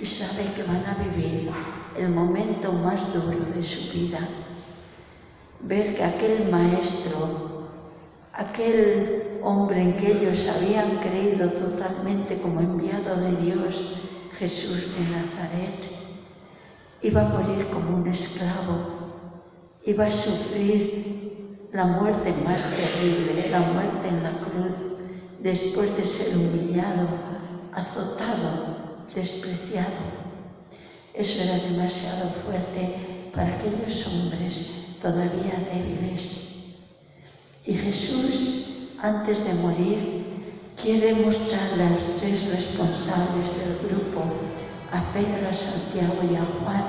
y 0.00 0.06
sabe 0.06 0.54
que 0.56 0.62
van 0.62 0.86
a 0.86 0.94
vivir 1.04 1.50
el 1.98 2.08
momento 2.08 2.72
más 2.72 3.12
duro 3.12 3.38
de 3.54 3.62
su 3.62 3.92
vida. 3.92 4.26
Ver 5.60 5.94
que 5.94 6.02
aquel 6.02 6.50
maestro 6.50 7.53
aquel 8.36 9.38
hombre 9.42 9.80
en 9.80 9.96
que 9.96 10.10
ellos 10.10 10.48
habían 10.48 10.98
creído 10.98 11.48
totalmente 11.50 12.38
como 12.38 12.60
enviado 12.60 13.16
de 13.16 13.36
Dios, 13.36 14.02
Jesús 14.32 14.94
de 14.96 15.16
Nazaret, 15.16 15.88
iba 17.02 17.22
a 17.22 17.28
morir 17.28 17.66
como 17.70 17.96
un 17.96 18.06
esclavo, 18.08 19.22
iba 19.84 20.06
a 20.06 20.10
sufrir 20.10 21.68
la 21.72 21.84
muerte 21.84 22.34
más 22.44 22.62
terrible, 22.62 23.50
la 23.50 23.60
muerte 23.60 24.08
en 24.08 24.22
la 24.22 24.32
cruz, 24.40 25.10
después 25.38 25.96
de 25.96 26.04
ser 26.04 26.36
humillado, 26.38 27.06
azotado, 27.72 29.04
despreciado. 29.14 30.24
Eso 31.12 31.42
era 31.42 31.58
demasiado 31.58 32.30
fuerte 32.30 33.30
para 33.32 33.54
aquellos 33.54 34.06
hombres 34.08 34.96
todavía 35.00 35.54
débiles. 35.72 36.53
Y 37.66 37.72
Jesús, 37.72 38.90
antes 39.00 39.46
de 39.46 39.54
morir, 39.62 40.24
quiere 40.80 41.14
mostrar 41.14 41.78
las 41.78 42.20
tres 42.20 42.50
responsables 42.50 43.56
del 43.58 43.88
grupo, 43.88 44.22
a 44.92 45.02
Pedro, 45.14 45.48
a 45.48 45.52
Santiago 45.52 46.14
y 46.30 46.36
a 46.36 46.44
Juan, 46.62 46.84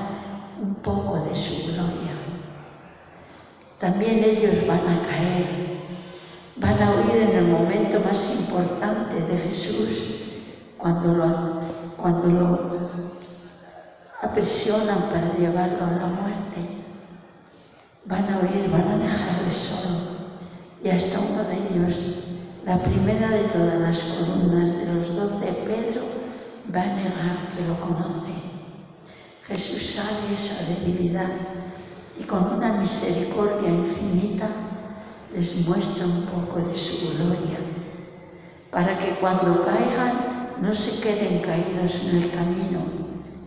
un 0.60 0.76
poco 0.76 1.24
de 1.24 1.34
su 1.34 1.72
gloria. 1.72 2.12
También 3.80 4.22
ellos 4.22 4.68
van 4.68 4.80
a 4.80 5.02
caer, 5.08 5.48
van 6.58 6.82
a 6.82 6.92
oír 6.92 7.22
en 7.22 7.38
el 7.38 7.46
momento 7.46 8.02
más 8.02 8.36
importante 8.42 9.16
de 9.16 9.38
Jesús, 9.38 10.24
cuando 10.78 11.14
lo, 11.14 11.62
cuando 11.96 12.28
lo 12.28 12.76
aprisionan 14.22 15.04
para 15.04 15.38
llevarlo 15.38 15.86
a 15.86 15.92
la 15.92 16.08
muerte. 16.08 16.60
Van 18.04 18.24
a 18.30 18.40
oír, 18.40 18.70
van 18.70 18.90
a 18.90 18.98
dejarle 18.98 19.52
solo 19.52 20.15
y 20.86 20.90
hasta 20.92 21.20
uno 21.20 21.44
de 21.46 21.56
ellos, 21.56 21.96
la 22.64 22.80
primera 22.84 23.30
de 23.30 23.46
todas 23.46 23.80
las 23.80 24.04
columnas 24.04 24.78
de 24.78 24.94
los 24.94 25.16
doce, 25.16 25.52
Pedro, 25.66 26.04
va 26.74 26.84
a 26.84 26.96
negar 26.96 27.36
que 27.50 27.68
lo 27.68 27.82
conoce. 27.82 28.34
Jesús 29.48 29.96
sabe 29.96 30.36
esa 30.36 30.64
debilidad 30.76 31.32
y 32.20 32.24
con 32.26 32.58
una 32.58 32.74
misericordia 32.74 33.68
infinita 33.68 34.48
les 35.34 35.68
muestra 35.68 36.06
un 36.06 36.22
poco 36.28 36.60
de 36.60 36.78
su 36.78 37.18
gloria, 37.18 37.58
para 38.70 38.96
que 39.00 39.16
cuando 39.20 39.64
caigan 39.64 40.52
no 40.62 40.76
se 40.76 41.02
queden 41.02 41.40
caídos 41.40 42.10
en 42.10 42.22
el 42.22 42.30
camino, 42.30 42.82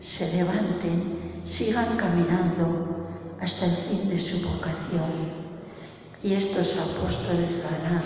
se 0.01 0.39
levanten, 0.39 1.43
sigan 1.45 1.97
caminando 1.97 3.07
hasta 3.41 3.67
el 3.67 3.77
fin 3.77 4.09
de 4.09 4.19
su 4.19 4.45
vocación 4.45 5.38
y 6.23 6.35
estos 6.35 6.77
apóstoles 6.79 7.51
harán. 7.65 8.03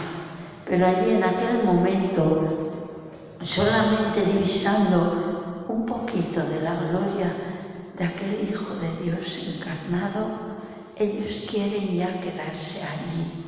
Pero 0.66 0.86
allí 0.86 1.12
en 1.12 1.24
aquel 1.24 1.64
momento, 1.64 2.78
solamente 3.42 4.24
divisando 4.32 5.64
un 5.68 5.86
poquito 5.86 6.40
de 6.40 6.60
la 6.62 6.74
gloria 6.74 7.32
de 7.96 8.04
aquel 8.04 8.48
Hijo 8.48 8.74
de 8.76 9.04
Dios 9.04 9.54
encarnado, 9.54 10.52
ellos 10.96 11.46
quieren 11.50 11.96
ya 11.96 12.20
quedarse 12.20 12.82
allí. 12.82 13.44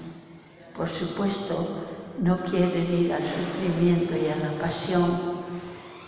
Por 0.76 0.88
supuesto, 0.88 1.86
no 2.18 2.38
quieren 2.38 2.86
ir 2.92 3.12
al 3.12 3.22
sufrimiento 3.22 4.14
y 4.16 4.26
a 4.28 4.36
la 4.36 4.58
pasión. 4.58 5.44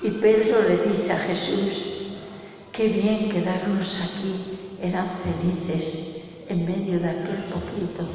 Y 0.03 0.11
Pedro 0.11 0.63
le 0.63 0.79
dice 0.79 1.13
a 1.13 1.19
Jesús, 1.19 2.17
qué 2.73 2.89
bien 2.89 3.29
quedarnos 3.31 4.01
aquí, 4.01 4.77
eran 4.83 5.07
felices 5.25 6.23
en 6.49 6.65
medio 6.65 6.99
de 7.01 7.11
aquel 7.11 7.45
poquito 7.45 8.07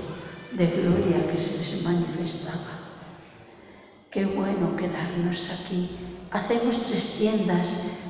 de 0.53 0.67
gloria 0.67 1.31
que 1.31 1.39
se 1.39 1.81
manifestaba. 1.83 2.79
Qué 4.09 4.25
bueno 4.25 4.75
quedarnos 4.75 5.49
aquí. 5.51 5.89
Hacemos 6.31 6.83
tres 6.83 7.17
tiendas 7.19 7.67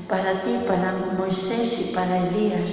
para 0.07 0.41
ti, 0.43 0.57
para 0.67 0.93
Moisés 1.17 1.89
y 1.89 1.95
para 1.95 2.27
Elías, 2.27 2.71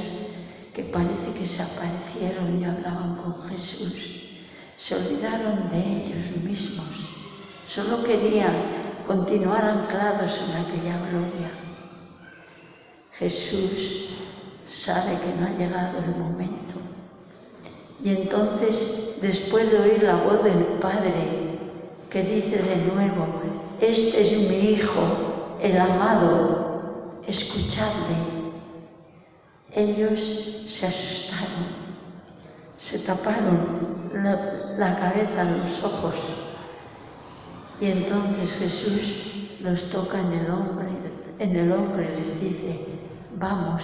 que 0.74 0.84
parece 0.84 1.32
que 1.32 1.46
se 1.46 1.62
aparecieron 1.62 2.60
y 2.60 2.64
hablaban 2.64 3.16
con 3.16 3.48
Jesús. 3.50 4.38
Se 4.78 4.94
olvidaron 4.94 5.70
de 5.70 5.78
ellos 5.78 6.42
mismos. 6.42 6.86
Solo 7.68 8.02
querían 8.02 8.54
continuar 9.06 9.64
anclados 9.64 10.40
en 10.48 10.64
aquella 10.64 10.98
gloria. 11.10 11.50
Jesús 13.12 14.14
sabe 14.66 15.18
que 15.20 15.40
no 15.40 15.46
ha 15.46 15.58
llegado 15.58 15.98
el 15.98 16.16
momento 16.16 16.68
Y 18.02 18.10
entonces, 18.10 19.18
después 19.20 19.70
de 19.70 19.78
oír 19.78 20.02
la 20.02 20.16
voz 20.16 20.44
del 20.44 20.64
Padre, 20.80 21.12
que 22.08 22.22
dice 22.22 22.56
de 22.56 22.92
nuevo, 22.94 23.26
este 23.80 24.22
es 24.22 24.48
mi 24.48 24.70
Hijo, 24.70 25.56
el 25.60 25.76
amado, 25.76 27.20
escuchadle. 27.26 28.16
Ellos 29.72 30.64
se 30.68 30.86
asustaron, 30.86 31.66
se 32.76 33.00
taparon 33.00 34.10
la, 34.14 34.76
la 34.78 34.98
cabeza, 34.98 35.44
los 35.44 35.84
ojos. 35.84 36.14
Y 37.80 37.86
entonces 37.86 38.52
Jesús 38.58 39.60
los 39.60 39.90
toca 39.90 40.18
en 40.20 40.32
el 40.32 40.50
hombre, 40.50 40.88
en 41.38 41.56
el 41.56 41.72
hombro 41.72 42.02
les 42.02 42.40
dice, 42.40 42.86
vamos, 43.36 43.82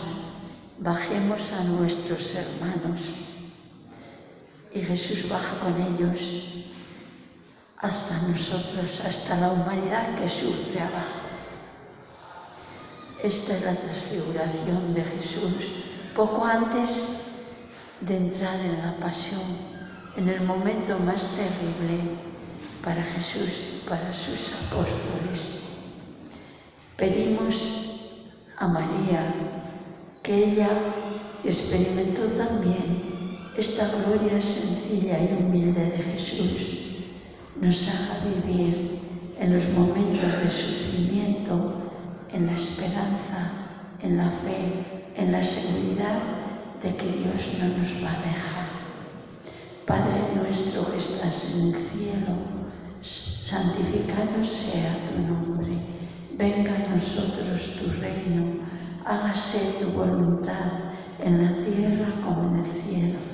bajemos 0.78 1.52
a 1.52 1.64
nuestros 1.64 2.34
hermanos 2.34 3.00
y 4.74 4.80
Jesús 4.80 5.28
baja 5.28 5.60
con 5.60 5.72
ellos 5.80 6.64
hasta 7.78 8.28
nosotros, 8.28 9.00
hasta 9.06 9.36
la 9.36 9.52
humanidad 9.52 10.16
que 10.16 10.28
sufre 10.28 10.80
abajo. 10.80 11.20
Esta 13.22 13.56
es 13.56 13.64
la 13.64 13.74
transfiguración 13.74 14.94
de 14.94 15.04
Jesús 15.04 15.54
poco 16.16 16.44
antes 16.44 17.20
de 18.00 18.16
entrar 18.16 18.58
en 18.60 18.78
la 18.78 18.96
pasión, 18.96 19.42
en 20.16 20.28
el 20.28 20.40
momento 20.42 20.98
más 21.00 21.28
terrible 21.36 22.18
para 22.82 23.02
Jesús 23.02 23.76
y 23.76 23.88
para 23.88 24.12
sus 24.12 24.52
apóstoles. 24.66 25.62
Pedimos 26.96 28.24
a 28.58 28.66
María 28.68 29.34
que 30.22 30.52
ella 30.52 30.70
experimentó 31.44 32.22
también 32.36 33.13
esta 33.56 33.88
gloria 33.88 34.42
sencilla 34.42 35.18
y 35.20 35.42
humilde 35.42 35.84
de 35.90 35.98
Jesús 35.98 36.84
nos 37.60 37.88
haga 37.88 38.46
vivir 38.46 38.98
en 39.38 39.54
los 39.54 39.68
momentos 39.70 40.42
de 40.42 40.50
sufrimiento, 40.50 41.74
en 42.32 42.46
la 42.46 42.54
esperanza, 42.54 43.52
en 44.02 44.16
la 44.16 44.30
fe, 44.30 45.12
en 45.16 45.30
la 45.30 45.44
seguridad 45.44 46.18
de 46.82 46.96
que 46.96 47.04
Dios 47.04 47.58
no 47.60 47.68
nos 47.78 48.04
va 48.04 48.10
a 48.10 48.26
dejar. 48.26 48.64
Padre 49.86 50.20
nuestro 50.34 50.90
que 50.90 50.98
estás 50.98 51.54
en 51.54 51.68
el 51.68 51.74
cielo, 51.74 52.36
santificado 53.00 54.44
sea 54.44 54.92
tu 55.06 55.32
nombre, 55.32 55.78
venga 56.36 56.74
a 56.74 56.94
nosotros 56.94 57.76
tu 57.78 58.00
reino, 58.00 58.64
hágase 59.04 59.78
tu 59.78 59.90
voluntad 59.90 60.72
en 61.22 61.44
la 61.44 61.64
tierra 61.64 62.06
como 62.24 62.50
en 62.50 62.64
el 62.64 62.66
cielo 62.66 63.33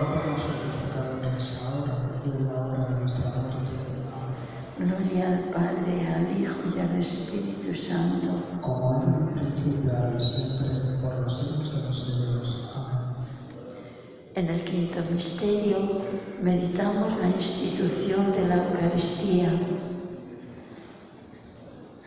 obra, 0.00 0.38
sobre 0.38 0.92
cada 0.94 1.30
nuestra 1.30 1.68
obra 1.78 1.94
y 2.24 2.28
en 2.36 2.46
la 2.46 2.66
hora 2.66 2.88
de 2.88 3.00
nuestra 3.00 3.30
muerte. 3.30 3.60
Gloria 4.78 5.28
al 5.28 5.44
Padre, 5.50 6.08
al 6.08 6.40
Hijo 6.40 6.56
y 6.74 6.80
al 6.80 7.00
Espíritu 7.00 7.74
Santo. 7.74 8.28
Como 8.62 9.02
en 9.02 9.14
un 9.14 9.28
principio, 9.34 9.92
ahora 9.94 10.16
y 10.18 10.24
siempre, 10.24 10.68
por 11.02 11.20
los 11.20 11.38
siglos 11.38 11.74
de 11.74 11.86
los 11.86 12.02
siglos. 12.02 12.70
Amén. 12.74 13.14
En 14.34 14.48
el 14.48 14.64
quinto 14.64 15.00
misterio 15.12 15.76
meditamos 16.40 17.18
la 17.20 17.28
institución 17.28 18.32
de 18.32 18.48
la 18.48 18.54
Eucaristía. 18.56 19.50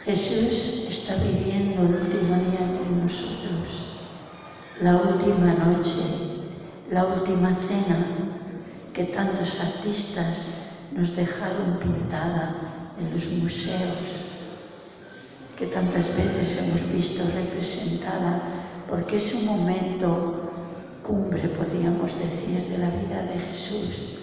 Jesús 0.03 0.89
está 0.89 1.15
viviendo 1.23 1.83
el 1.83 2.01
último 2.01 2.35
día 2.35 2.59
entre 2.59 3.03
nosotros, 3.03 3.99
la 4.81 4.97
última 4.97 5.53
noche 5.65 6.32
la 6.93 7.05
última 7.05 7.49
cena 7.55 8.05
que 8.93 9.05
tantos 9.05 9.59
artistas 9.59 10.91
nos 10.95 11.15
dejaron 11.15 11.79
pintada 11.81 12.93
en 12.99 13.09
los 13.11 13.25
museos, 13.41 13.97
que 15.57 15.65
tantas 15.65 16.15
veces 16.15 16.61
hemos 16.61 16.93
visto 16.93 17.23
representada, 17.35 18.43
porque 18.87 19.17
es 19.17 19.33
un 19.33 19.45
momento 19.47 20.51
cumbre, 21.01 21.47
podríamos 21.49 22.11
decir, 22.13 22.61
de 22.69 22.77
la 22.77 22.91
vida 22.91 23.23
de 23.23 23.39
Jesús. 23.39 24.19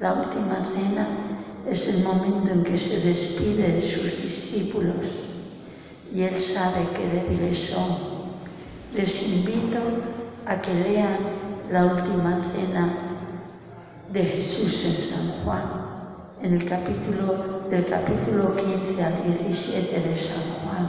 La 0.00 0.14
última 0.14 0.64
cena 0.64 1.06
es 1.70 1.94
el 1.94 2.02
momento 2.02 2.52
en 2.52 2.64
que 2.64 2.76
se 2.76 2.98
despide 3.06 3.74
de 3.74 3.82
sus 3.82 4.22
discípulos 4.22 5.06
y 6.12 6.22
él 6.22 6.40
sabe 6.40 6.80
que 6.96 7.16
débiles 7.16 7.70
son. 7.70 8.26
Les 8.92 9.28
invito 9.28 9.78
a 10.46 10.60
que 10.60 10.74
lean 10.74 11.45
la 11.70 11.84
última 11.84 12.38
cena 12.40 12.94
de 14.12 14.24
Jesús 14.24 14.84
en 14.84 14.92
San 14.92 15.44
Juan, 15.44 15.62
en 16.42 16.54
el 16.54 16.64
capítulo, 16.64 17.66
del 17.68 17.84
capítulo 17.86 18.54
15 18.54 19.02
al 19.02 19.14
17 19.24 20.00
de 20.00 20.16
San 20.16 20.42
Juan. 20.62 20.88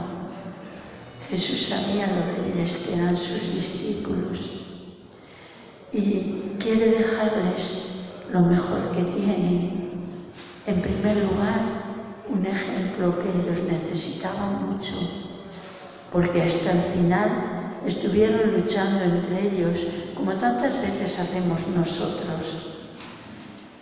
Jesús 1.30 1.66
sabía 1.66 2.06
lo 2.06 2.42
débiles 2.42 2.76
que 2.76 2.94
eran 2.94 3.16
sus 3.16 3.54
discípulos 3.54 4.38
y 5.92 6.54
quiere 6.60 6.90
dejarles 6.90 8.12
lo 8.32 8.42
mejor 8.42 8.92
que 8.92 9.02
tienen. 9.02 9.88
En 10.66 10.80
primer 10.80 11.16
lugar, 11.24 11.60
un 12.28 12.46
ejemplo 12.46 13.18
que 13.18 13.28
ellos 13.28 13.64
necesitaban 13.68 14.70
mucho, 14.70 14.94
porque 16.12 16.42
hasta 16.42 16.72
el 16.72 16.82
final 16.94 17.72
estuvieron 17.84 18.52
luchando 18.60 19.02
entre 19.02 19.48
ellos 19.48 19.80
como 20.18 20.32
tantas 20.32 20.74
veces 20.82 21.16
hacemos 21.20 21.68
nosotros, 21.68 22.88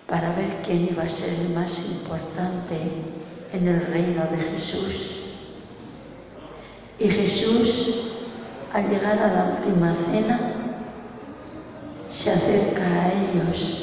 para 0.06 0.28
ver 0.36 0.60
quién 0.62 0.86
iba 0.90 1.02
a 1.02 1.08
ser 1.08 1.32
el 1.46 1.54
más 1.54 1.92
importante 1.92 2.76
en 3.54 3.66
el 3.66 3.80
reino 3.86 4.22
de 4.26 4.36
Jesús. 4.36 5.22
Y 6.98 7.08
Jesús, 7.08 8.12
al 8.70 8.86
llegar 8.90 9.18
a 9.18 9.32
la 9.32 9.56
última 9.56 9.94
cena, 9.94 10.38
se 12.10 12.30
acerca 12.30 12.84
a 12.84 13.12
ellos. 13.12 13.82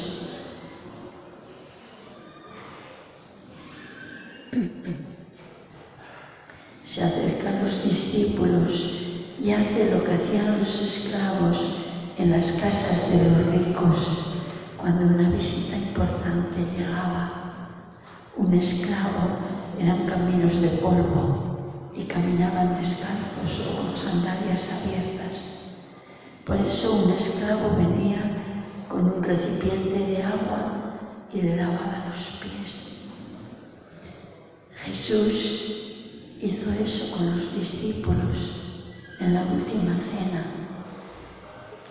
Se 6.84 7.02
acerca 7.02 7.48
a 7.48 7.62
los 7.64 7.82
discípulos 7.82 9.00
y 9.40 9.50
hace 9.50 9.90
lo 9.90 10.04
que 10.04 10.12
hacían 10.12 10.60
los 10.60 10.80
esclavos 10.80 11.83
en 12.18 12.30
las 12.30 12.52
casas 12.52 13.10
de 13.10 13.28
los 13.28 13.46
ricos, 13.46 14.34
cuando 14.76 15.14
una 15.14 15.30
visita 15.30 15.76
importante 15.76 16.64
llegaba, 16.76 17.90
un 18.36 18.54
esclavo, 18.54 19.38
eran 19.80 20.06
caminos 20.06 20.60
de 20.60 20.68
polvo 20.68 21.90
y 21.96 22.04
caminaban 22.04 22.76
descalzos 22.76 23.66
o 23.66 23.76
con 23.76 23.96
sandalias 23.96 24.82
abiertas. 24.82 25.76
Por 26.44 26.56
eso 26.56 27.04
un 27.04 27.10
esclavo 27.10 27.76
venía 27.76 28.18
con 28.88 29.04
un 29.04 29.22
recipiente 29.22 29.98
de 29.98 30.22
agua 30.22 30.94
y 31.32 31.42
le 31.42 31.56
lavaba 31.56 32.06
los 32.08 32.42
pies. 32.42 32.84
Jesús 34.76 36.36
hizo 36.40 36.70
eso 36.72 37.16
con 37.16 37.36
los 37.36 37.54
discípulos 37.54 38.82
en 39.20 39.34
la 39.34 39.42
última 39.42 39.94
cena 39.96 40.53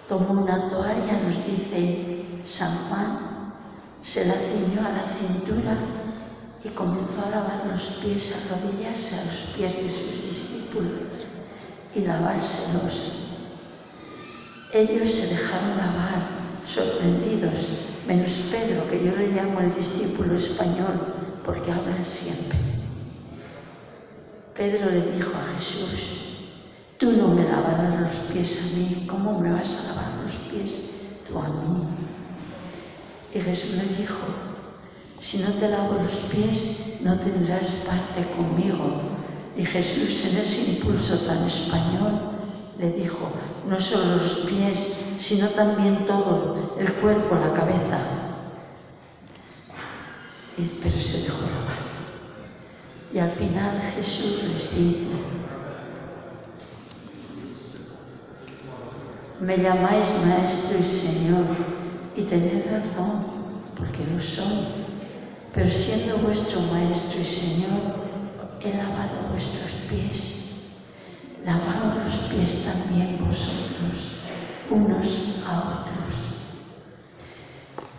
tomó 0.07 0.41
una 0.41 0.69
toalla, 0.69 1.19
nos 1.25 1.45
dice 1.45 2.25
San 2.45 2.75
Juan, 2.87 3.33
se 4.01 4.25
la 4.25 4.33
ciñó 4.33 4.81
a 4.81 4.91
la 4.91 5.03
cintura 5.05 5.77
y 6.63 6.69
comenzó 6.69 7.25
a 7.25 7.29
lavar 7.29 7.65
los 7.67 7.81
pies, 8.03 8.33
a 8.33 8.55
arrodillarse 8.55 9.15
a 9.15 9.25
los 9.25 9.41
pies 9.55 9.75
de 9.77 9.89
sus 9.89 10.29
discípulos 10.29 10.91
y 11.95 12.01
lavárselos. 12.01 13.23
Ellos 14.73 15.11
se 15.11 15.27
dejaron 15.35 15.77
lavar, 15.77 16.27
sorprendidos, 16.67 17.53
menos 18.07 18.31
Pedro, 18.51 18.89
que 18.89 19.05
yo 19.05 19.15
le 19.15 19.31
llamo 19.31 19.59
el 19.59 19.73
discípulo 19.73 20.35
español, 20.35 21.13
porque 21.45 21.71
hablan 21.71 22.03
siempre. 22.03 22.57
Pedro 24.55 24.89
le 24.89 25.11
dijo 25.11 25.31
a 25.35 25.57
Jesús, 25.57 26.32
Tú 27.03 27.11
no 27.17 27.35
me 27.35 27.43
lavarás 27.43 27.99
los 27.99 28.31
pies 28.31 28.59
a 28.61 28.77
mí, 28.77 29.05
¿cómo 29.09 29.37
me 29.37 29.51
vas 29.51 29.75
a 29.75 29.87
lavar 29.87 30.23
los 30.23 30.35
pies 30.49 30.91
tú 31.27 31.37
a 31.37 31.49
mí? 31.49 31.83
Y 33.33 33.41
Jesús 33.41 33.71
le 33.71 33.97
dijo, 33.97 34.23
si 35.19 35.39
no 35.39 35.49
te 35.49 35.67
lavo 35.67 35.95
los 36.01 36.13
pies, 36.31 36.99
no 37.01 37.13
tendrás 37.17 37.69
parte 37.85 38.25
conmigo. 38.37 39.01
Y 39.57 39.65
Jesús 39.65 40.31
en 40.31 40.37
ese 40.37 40.75
impulso 40.75 41.17
tan 41.27 41.45
español 41.45 42.21
le 42.79 42.89
dijo, 42.91 43.29
no 43.67 43.77
solo 43.77 44.15
los 44.15 44.45
pies, 44.49 45.15
sino 45.19 45.47
también 45.49 46.05
todo, 46.07 46.55
el 46.79 46.89
cuerpo, 46.93 47.35
la 47.35 47.51
cabeza. 47.51 47.99
Y, 50.57 50.63
pero 50.81 51.01
se 51.01 51.23
dejó 51.23 51.41
lavar. 51.41 51.83
Y 53.13 53.19
al 53.19 53.29
final 53.29 53.81
Jesús 53.93 54.43
les 54.43 54.73
dice, 54.73 55.42
Me 59.39 59.57
llamáis 59.57 60.07
maestro 60.25 60.77
y 60.79 60.83
señor, 60.83 61.45
y 62.15 62.21
tenéis 62.23 62.69
razón, 62.71 63.25
porque 63.75 64.05
lo 64.05 64.21
soy. 64.21 64.67
Pero 65.53 65.69
siendo 65.69 66.17
vuestro 66.17 66.61
maestro 66.71 67.19
y 67.19 67.25
señor, 67.25 67.81
he 68.61 68.77
lavado 68.77 69.29
vuestros 69.31 69.71
pies. 69.89 70.43
Lavaos 71.45 71.97
los 71.97 72.15
pies 72.29 72.63
también 72.63 73.17
vosotros, 73.25 74.21
unos 74.69 75.41
a 75.47 75.81
otros. 75.81 76.15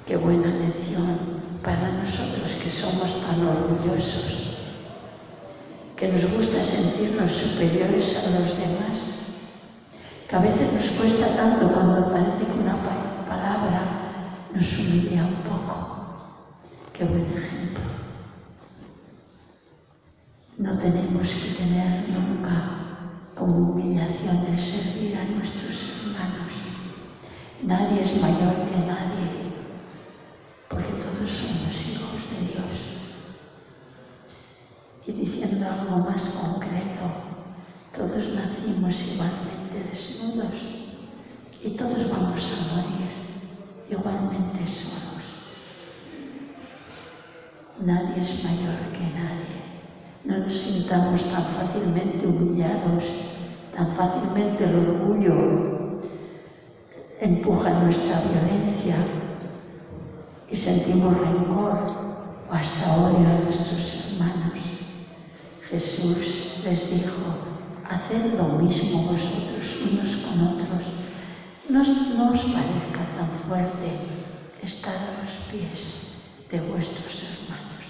Qué 0.07 0.17
buena 0.17 0.49
lección 0.49 1.19
para 1.63 1.91
nosotros 1.93 2.55
que 2.63 2.71
somos 2.71 3.27
tan 3.27 3.47
orgullosos, 3.47 4.55
que 5.97 6.09
nos 6.09 6.33
gusta 6.33 6.63
sentirnos 6.63 7.31
superiores 7.31 8.17
a 8.19 8.39
los 8.39 8.57
demás 8.57 9.24
que 10.29 10.37
a 10.37 10.41
veces 10.41 10.73
nos 10.73 10.91
cuesta 10.99 11.37
tanto 11.37 11.69
cuando 11.69 12.11
parece 12.11 12.47
que 12.47 12.59
una 12.61 12.77
palabra 13.29 13.81
nos 14.55 14.79
humilla 14.79 15.25
un 15.25 15.35
poco. 15.43 15.75
Qué 16.93 17.05
buen 17.05 17.27
ejemplo. 17.33 17.85
No 20.57 20.79
tenemos 20.79 21.29
que 21.29 21.51
tener 21.63 22.09
nunca 22.09 22.75
como 23.35 23.73
humillación 23.73 24.47
el 24.47 24.59
servir 24.59 25.17
a 25.19 25.25
nuestros 25.25 26.07
hermanos. 26.07 26.53
Nadie 27.63 28.03
es 28.03 28.21
mayor 28.23 28.55
que 28.65 28.87
nadie, 28.87 29.53
porque 30.69 30.93
todos 30.93 31.31
somos 31.31 31.75
hijos 31.89 32.31
de 32.31 32.53
Dios. 32.53 32.75
Y 35.07 35.13
diciendo 35.13 35.67
algo 35.69 35.99
más 36.09 36.23
concreto, 36.23 37.05
todos 37.93 38.29
nacimos 38.35 39.15
igualmente 39.15 39.54
ustedes 39.75 40.23
mudos 40.23 40.53
y 41.63 41.71
todos 41.71 42.11
vamos 42.11 42.53
a 42.53 42.77
morir 42.77 43.11
igualmente 43.91 44.61
solos. 44.67 45.25
Nadie 47.81 48.21
es 48.21 48.45
mayor 48.45 48.77
que 48.93 49.01
nadie. 49.19 49.65
No 50.25 50.39
nos 50.39 50.55
sintamos 50.55 51.27
tan 51.27 51.45
fácilmente 51.45 52.27
humillados, 52.27 53.05
tan 53.75 53.93
fácilmente 53.93 54.65
el 54.65 54.77
orgullo 54.77 55.91
empuja 57.21 57.71
nuestra 57.81 58.21
violencia 58.21 58.97
y 60.51 60.57
sentimos 60.57 61.19
rencor 61.19 61.95
o 62.49 62.53
hasta 62.53 62.97
odio 62.97 63.27
a 63.27 63.45
nuestros 63.45 64.13
hermanos. 64.13 64.59
Jesús 65.63 66.61
les 66.65 66.91
dijo, 66.91 67.54
haced 67.89 68.35
lo 68.37 68.49
mismo 68.61 69.03
vosotros 69.03 69.83
unos 69.93 70.17
con 70.17 70.49
otros. 70.49 70.85
No, 71.69 71.83
no 72.17 72.33
os 72.33 72.41
parezca 72.41 73.03
tan 73.17 73.31
fuerte 73.47 73.89
estar 74.63 74.95
a 74.95 75.23
los 75.23 75.33
pies 75.51 75.81
de 76.51 76.61
vuestros 76.61 77.23
hermanos. 77.23 77.85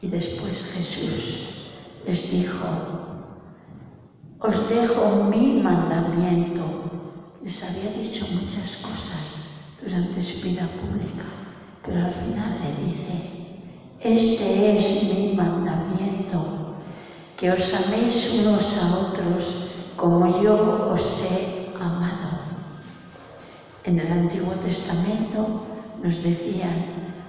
Y 0.00 0.08
después 0.08 0.54
Jesús 0.74 1.48
les 2.06 2.30
dijo, 2.30 2.66
os 4.40 4.68
dejo 4.68 5.24
mi 5.30 5.60
mandamiento. 5.62 6.64
Les 7.42 7.62
había 7.64 7.90
dicho 8.02 8.26
muchas 8.32 8.78
cosas 8.82 9.78
durante 9.82 10.20
su 10.20 10.46
vida 10.48 10.66
pública, 10.80 11.24
pero 11.84 12.04
al 12.04 12.12
final 12.12 12.58
le 12.62 12.86
dice, 12.86 13.60
este 14.00 14.76
es 14.76 15.02
mi 15.04 15.34
mandamiento 15.34 16.67
que 17.38 17.46
os 17.54 17.70
améis 17.70 18.42
unos 18.42 18.66
a 18.82 18.86
otros 18.98 19.42
como 19.94 20.26
yo 20.42 20.90
os 20.90 21.06
he 21.22 21.70
amado. 21.78 22.50
En 23.84 23.94
el 24.00 24.10
Antiguo 24.10 24.58
Testamento 24.58 25.62
nos 26.02 26.18
decían, 26.26 26.74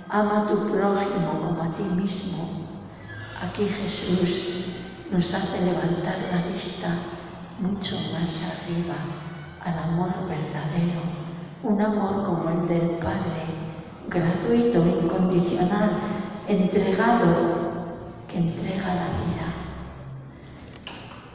ama 0.10 0.41
a 0.41 0.47
tu 0.49 0.57
prójimo 0.66 1.30
como 1.45 1.62
a 1.62 1.70
ti 1.78 1.86
mismo. 1.93 2.74
Aquí 3.38 3.70
Jesús 3.70 4.66
nos 5.12 5.32
hace 5.32 5.62
levantar 5.62 6.18
la 6.34 6.41
vista 6.51 6.89
mucho 7.60 7.93
más 8.18 8.34
arriba 8.49 8.97
al 9.62 9.78
amor 9.93 10.10
verdadero, 10.26 11.05
un 11.62 11.80
amor 11.80 12.24
como 12.26 12.49
el 12.49 12.68
del 12.68 12.97
Padre, 12.97 13.45
gratuito, 14.10 14.82
incondicional, 14.88 15.91
entregado, 16.47 17.78
que 18.28 18.39
entrega 18.39 18.88
la 18.88 19.10
vida. 19.22 19.49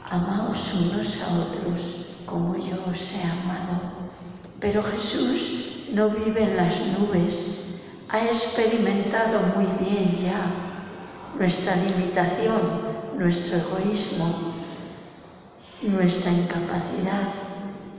Amaos 0.09 0.73
unos 0.73 1.21
a 1.23 1.33
otros 1.39 2.05
como 2.25 2.55
yo 2.55 2.77
os 2.91 3.13
he 3.15 3.23
amado. 3.23 3.81
Pero 4.59 4.83
Jesús 4.83 5.87
no 5.93 6.09
vive 6.09 6.43
en 6.43 6.57
las 6.57 6.75
nubes, 6.99 7.79
ha 8.09 8.25
experimentado 8.25 9.39
muy 9.55 9.65
bien 9.79 10.15
ya 10.15 10.45
nuestra 11.37 11.75
limitación, 11.75 12.61
nuestro 13.17 13.57
egoísmo, 13.57 14.53
nuestra 15.81 16.31
incapacidad 16.31 17.27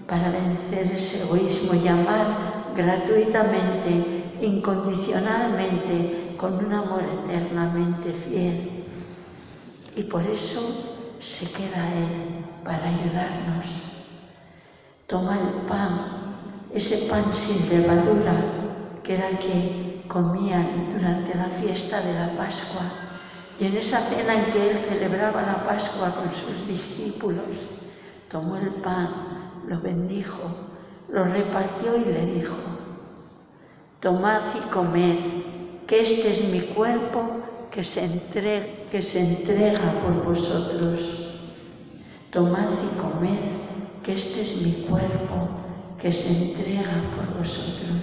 para 0.06 0.30
vencer 0.30 0.92
ese 0.94 1.24
egoísmo 1.24 1.74
y 1.74 1.88
amar 1.88 2.72
gratuitamente, 2.76 4.30
incondicionalmente, 4.40 6.34
con 6.36 6.54
un 6.54 6.72
amor 6.72 7.02
eternamente 7.24 8.12
fiel. 8.12 8.84
Y 9.96 10.04
por 10.04 10.22
eso 10.26 10.95
se 11.26 11.50
queda 11.52 11.92
Él 11.92 12.44
para 12.64 12.88
ayudarnos. 12.88 13.66
Toma 15.08 15.34
el 15.34 15.66
pan, 15.66 16.00
ese 16.72 17.08
pan 17.10 17.34
sin 17.34 17.68
levadura 17.80 18.34
que 19.02 19.14
era 19.14 19.28
el 19.28 19.38
que 19.38 20.04
comían 20.06 20.88
durante 20.92 21.34
la 21.34 21.46
fiesta 21.46 22.00
de 22.00 22.14
la 22.14 22.36
Pascua 22.36 22.82
y 23.58 23.66
en 23.66 23.76
esa 23.76 23.98
cena 23.98 24.34
en 24.34 24.52
que 24.52 24.70
Él 24.70 24.78
celebraba 24.88 25.42
la 25.42 25.66
Pascua 25.66 26.14
con 26.14 26.32
sus 26.32 26.68
discípulos. 26.68 27.44
Tomó 28.30 28.56
el 28.56 28.68
pan, 28.68 29.08
lo 29.66 29.80
bendijo, 29.80 30.48
lo 31.08 31.24
repartió 31.24 31.96
y 31.96 32.04
le 32.04 32.26
dijo, 32.26 32.56
tomad 33.98 34.42
y 34.54 34.68
comed, 34.70 35.16
que 35.86 36.02
este 36.02 36.32
es 36.32 36.50
mi 36.50 36.60
cuerpo 36.60 37.45
que 37.76 37.84
se, 37.84 38.04
entre, 38.06 38.86
que 38.90 39.02
se 39.02 39.20
entrega 39.20 39.92
por 40.00 40.24
vosotros. 40.24 40.98
Tomad 42.30 42.70
y 42.72 42.98
comed, 42.98 43.44
que 44.02 44.14
este 44.14 44.40
es 44.40 44.62
mi 44.62 44.72
cuerpo, 44.88 45.36
que 46.00 46.10
se 46.10 46.52
entrega 46.52 46.94
por 47.14 47.36
vosotros. 47.36 48.00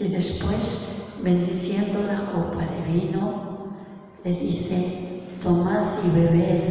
Y 0.00 0.08
después, 0.08 1.10
bendiciendo 1.22 2.02
la 2.04 2.32
copa 2.32 2.64
de 2.64 2.90
vino, 2.90 3.74
le 4.24 4.32
dice, 4.32 5.22
tomad 5.42 5.84
y 6.06 6.20
bebed, 6.20 6.62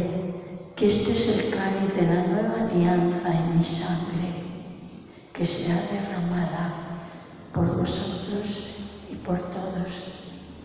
que 0.74 0.88
este 0.88 1.12
es 1.12 1.38
el 1.38 1.54
cáliz 1.56 1.94
de 1.94 2.14
la 2.14 2.26
nueva 2.26 2.68
alianza 2.68 3.32
en 3.32 3.58
mi 3.58 3.62
sangre, 3.62 4.28
que 5.32 5.46
será 5.46 5.80
derramada 5.82 6.74
por 7.54 7.76
vosotros 7.76 8.74
y 9.08 9.14
por 9.14 9.38
todos 9.38 10.17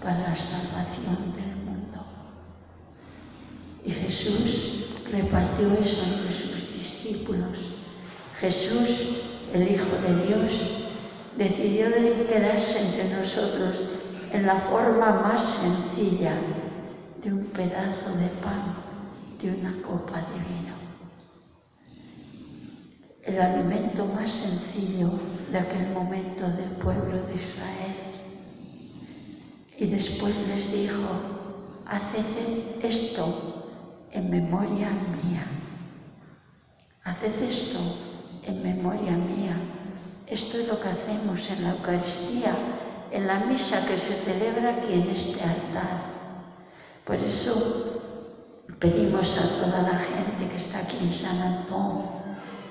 para 0.03 0.19
la 0.19 0.35
salvación 0.35 1.33
del 1.33 1.55
mundo. 1.65 2.05
Y 3.85 3.91
Jesús 3.91 4.95
repartió 5.09 5.71
eso 5.73 6.03
entre 6.03 6.31
sus 6.33 6.73
discípulos. 6.73 7.57
Jesús, 8.39 9.23
el 9.53 9.71
Hijo 9.71 9.85
de 10.05 10.27
Dios, 10.27 10.51
decidió 11.37 11.89
de 11.89 12.25
quedarse 12.27 12.85
entre 12.85 13.17
nosotros 13.17 13.75
en 14.33 14.45
la 14.45 14.55
forma 14.55 15.21
más 15.21 15.41
sencilla 15.41 16.33
de 17.23 17.31
un 17.31 17.45
pedazo 17.45 18.11
de 18.19 18.27
pan, 18.43 18.75
de 19.41 19.51
una 19.51 19.71
copa 19.81 20.17
de 20.17 20.39
vino. 20.49 20.73
El 23.23 23.41
alimento 23.41 24.05
más 24.07 24.29
sencillo 24.29 25.11
de 25.49 25.59
aquel 25.59 25.87
momento 25.93 26.49
del 26.49 26.69
pueblo 26.81 27.25
de 27.25 27.35
Israel 27.35 28.02
Y 29.84 29.88
después 29.88 30.34
les 30.47 30.71
dijo, 30.71 31.09
haced 31.86 32.23
esto 32.81 33.75
en 34.13 34.29
memoria 34.29 34.88
mía. 34.89 35.43
Haced 37.03 37.43
esto 37.43 37.79
en 38.43 38.63
memoria 38.63 39.11
mía. 39.11 39.57
Esto 40.27 40.57
es 40.57 40.69
lo 40.69 40.79
que 40.79 40.88
hacemos 40.88 41.49
en 41.49 41.63
la 41.65 41.71
Eucaristía, 41.71 42.55
en 43.11 43.27
la 43.27 43.39
misa 43.41 43.86
que 43.86 43.97
se 43.97 44.13
celebra 44.13 44.77
aquí 44.77 44.93
en 44.93 45.09
este 45.09 45.43
altar. 45.43 45.99
Por 47.03 47.17
eso 47.17 47.99
pedimos 48.79 49.38
a 49.38 49.65
toda 49.65 49.81
la 49.81 49.99
gente 49.99 50.47
que 50.49 50.63
está 50.63 50.79
aquí 50.79 50.95
en 51.01 51.13
San 51.13 51.41
Antón 51.41 52.03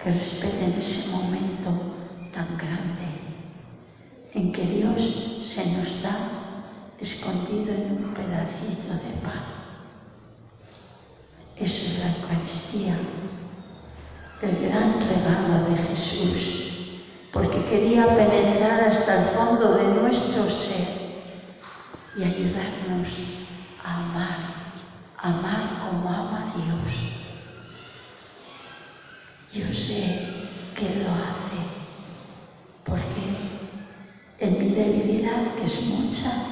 que 0.02 0.12
respeten 0.12 0.72
ese 0.80 1.10
momento 1.10 1.72
tan 2.32 2.56
grande 2.56 3.12
en 4.32 4.50
que 4.50 4.62
Dios 4.62 5.42
se 5.42 5.76
nos 5.76 6.02
da 6.04 6.31
escondido 7.03 7.74
en 7.74 7.92
un 7.92 8.14
pedacito 8.14 8.94
de 8.94 9.12
pan. 9.22 9.42
Eso 11.57 11.86
es 11.86 11.98
la 11.98 12.16
Eucaristía, 12.16 12.96
el 14.40 14.68
gran 14.68 15.00
regalo 15.00 15.68
de 15.68 15.76
Jesús, 15.82 16.64
porque 17.32 17.64
quería 17.64 18.07
penetrar 18.07 18.84
hasta 18.84 19.18
el 19.18 19.24
fondo 19.36 19.74
de 19.74 20.00
nuestro 20.00 20.44
ser 20.44 21.03
y 22.16 22.22
ayudarnos 22.22 23.09
a 23.84 23.94
amar, 23.96 24.38
amar 25.18 25.88
como 25.90 26.09
ama 26.09 26.53
Dios. 26.55 26.92
Yo 29.53 29.74
sé 29.74 30.46
que 30.74 31.05
lo 31.05 31.11
hace, 31.11 31.59
porque 32.84 33.42
en 34.38 34.59
mi 34.59 34.70
debilidad, 34.70 35.55
que 35.57 35.66
es 35.66 35.86
mucha, 35.86 36.51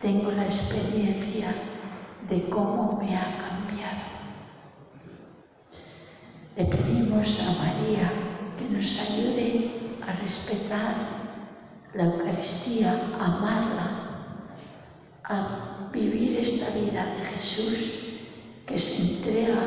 tengo 0.00 0.30
la 0.32 0.44
experiencia 0.44 1.54
de 2.28 2.48
cómo 2.48 2.98
me 3.00 3.16
ha 3.16 3.38
cambiado. 3.38 4.04
Le 6.56 6.64
pedimos 6.64 7.40
a 7.40 7.64
María 7.64 8.12
que 8.56 8.76
nos 8.76 9.00
ayude 9.00 9.70
a 10.06 10.12
respetar 10.20 10.94
la 11.94 12.04
Eucaristía, 12.04 12.92
a 13.20 13.24
amarla, 13.24 13.90
a 15.24 15.90
vivir 15.92 16.38
esta 16.38 16.78
vida 16.78 17.06
de 17.16 17.24
Jesús 17.24 18.04
que 18.66 18.78
se 18.78 19.16
entrega 19.16 19.60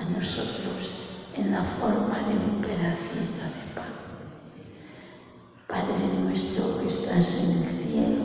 a 0.00 0.04
nosotros 0.10 1.08
en 1.36 1.52
la 1.52 1.62
forma 1.62 2.18
de 2.28 2.34
un 2.34 2.60
pedacito 2.60 3.42
de 3.44 3.74
pan. 3.74 3.92
Padre 5.66 5.94
nuestro 6.22 6.80
que 6.80 6.88
estás 6.88 7.44
en 7.44 7.62
el 7.62 7.68
cielo, 7.68 8.24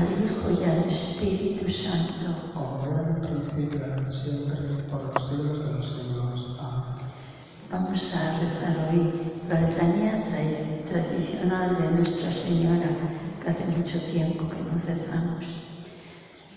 al 0.00 0.08
Hijo 0.12 0.50
y 0.50 0.64
al 0.64 0.88
Espíritu 0.88 1.70
Santo. 1.70 2.52
Ahora 2.54 3.02
en 3.06 3.20
principio, 3.20 4.10
siempre, 4.10 4.82
por 4.90 5.02
los 5.04 5.28
siglos 5.28 5.66
de 5.66 5.72
los 5.74 5.86
siglos. 5.86 6.58
Amén. 6.60 7.10
Vamos 7.70 8.14
a 8.14 8.40
rezar 8.40 8.88
hoy 8.90 9.32
la 9.48 9.60
letanía 9.60 10.24
tradicional 10.86 11.76
de 11.76 11.90
Nuestra 11.98 12.32
Señora, 12.32 12.88
que 13.42 13.50
hace 13.50 13.64
mucho 13.66 13.98
tiempo 14.10 14.48
que 14.48 14.62
no 14.62 14.80
rezamos. 14.86 15.44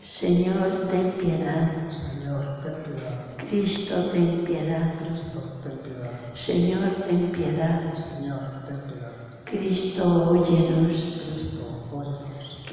Señor, 0.02 0.88
ten 0.90 1.12
piedad. 1.12 1.90
Señor, 1.90 2.62
ten 2.64 2.76
piedad. 2.84 3.26
Cristo, 3.50 3.96
ten 4.14 4.46
piedad. 4.46 4.94
Cristo, 5.00 5.40
ten 5.64 5.78
piedad. 5.80 6.12
Señor, 6.34 6.90
ten 7.08 7.32
piedad. 7.32 7.94
Señor, 7.94 8.40
ten 8.66 8.78
piedad. 8.88 9.12
Cristo, 9.46 10.30
óyenos. 10.32 11.13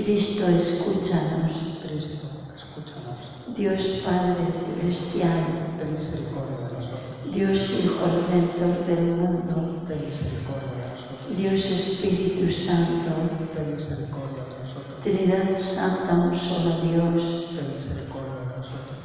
Cristo, 0.05 0.49
escúchanos. 0.49 1.77
Cristo, 1.85 2.29
escúchanos. 2.57 3.55
Dios 3.55 4.01
Padre 4.05 4.49
Celestial. 4.49 5.77
Ten 5.77 5.93
misericordia 5.93 6.57
de 6.57 6.73
nosotros. 6.73 7.35
Dios 7.35 7.85
Hijo 7.85 8.07
Redentor 8.09 8.87
del 8.87 9.05
mundo. 9.21 9.85
Ten 9.87 10.01
misericordia 10.09 10.73
de 10.73 10.91
nosotros. 10.93 11.37
Dios 11.37 11.61
Espíritu 11.69 12.51
Santo. 12.51 13.13
Ten 13.53 13.77
misericordia 13.77 14.43
de 14.49 14.55
nosotros. 14.65 15.05
Trinidad 15.05 15.49
Santa, 15.59 16.15
un 16.15 16.37
solo 16.37 16.81
Dios. 16.81 17.53
Ten 17.53 17.75
misericordia 17.75 18.41
de 18.41 18.57
nosotros. 18.57 18.99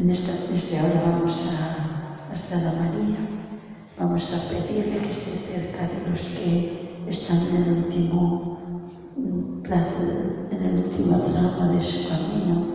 En 0.00 0.10
esta, 0.10 0.32
desde 0.52 0.78
ahora 0.80 1.00
vamos 1.00 1.32
a 1.48 2.30
Arzada 2.30 2.72
María. 2.72 3.24
Vamos 3.98 4.34
a 4.34 4.48
pedirle 4.50 4.98
que 4.98 5.10
esté 5.10 5.32
cerca 5.48 5.88
de 5.88 6.10
los 6.10 6.20
que 6.20 7.00
están 7.08 7.38
en 7.48 7.62
el 7.62 7.84
último 7.84 8.63
plaza 9.62 10.50
en 10.50 10.62
el 10.62 10.84
último 10.84 11.18
tramo 11.20 11.72
de 11.72 11.82
su 11.82 12.08
camino, 12.08 12.66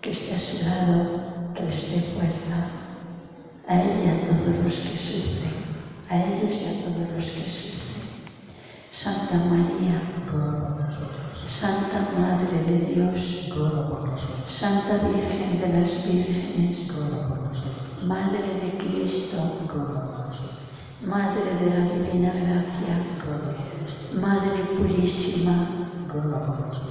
que 0.00 0.10
esté 0.10 0.34
a 0.34 0.38
su 0.38 0.64
lado, 0.64 1.20
que 1.54 1.64
les 1.64 1.90
dé 1.90 2.00
fuerza, 2.14 2.56
a 3.68 3.82
ella 3.82 4.12
a 4.12 4.26
todos 4.26 4.64
los 4.64 4.74
que 4.74 4.96
sufren, 4.96 5.52
a 6.08 6.24
ellos 6.24 6.56
y 6.60 6.64
a 6.64 6.84
todos 6.84 7.12
los 7.14 7.24
que 7.24 7.50
sufren. 7.50 7.72
Santa 8.90 9.36
María, 9.50 10.24
ruega 10.30 10.68
por 10.68 10.80
nosotros. 10.80 11.38
Santa 11.38 12.08
Madre 12.18 12.62
de 12.64 12.94
Dios, 12.94 13.48
ruega 13.54 13.88
por 13.88 14.08
nosotros. 14.08 14.50
Santa 14.50 15.06
Virgen 15.08 15.60
de 15.60 15.80
las 15.80 16.04
Vírgenes, 16.06 16.88
ruega 16.88 17.28
por 17.28 17.38
nosotros. 17.38 18.04
Madre 18.04 18.38
de 18.38 18.78
Cristo, 18.78 19.36
ruega 19.68 20.00
por 20.00 20.26
nosotros. 20.26 20.58
Madre 21.06 21.42
de 21.60 21.70
la 21.70 21.94
Divina 21.94 22.32
Gracia, 22.32 22.94
ruega 23.24 23.71
Madre 23.82 24.62
Purísima, 24.76 25.66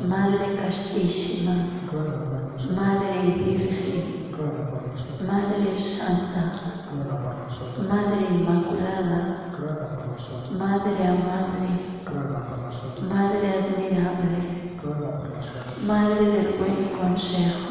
Madre 0.09 0.55
Castísima, 0.57 1.53
Madre 2.75 3.31
Virgen, 3.37 4.27
Madre 5.25 5.79
Santa, 5.79 6.51
Madre 7.87 8.27
Inmaculada, 8.29 9.19
Madre 10.57 11.07
Amable, 11.07 11.69
Madre 13.07 13.47
Admirable, 13.59 14.41
Madre 15.87 16.25
del 16.25 16.55
Buen 16.57 16.89
Consejo, 16.99 17.69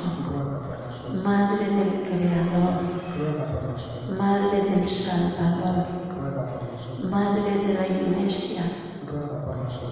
Madre 1.22 1.64
del 1.66 1.92
Creador, 2.08 2.74
Madre 4.16 4.62
del 4.62 4.88
Salvador, 4.88 5.86
Madre 7.10 7.66
de 7.66 7.74
la 7.74 7.86
Iglesia, 7.86 8.79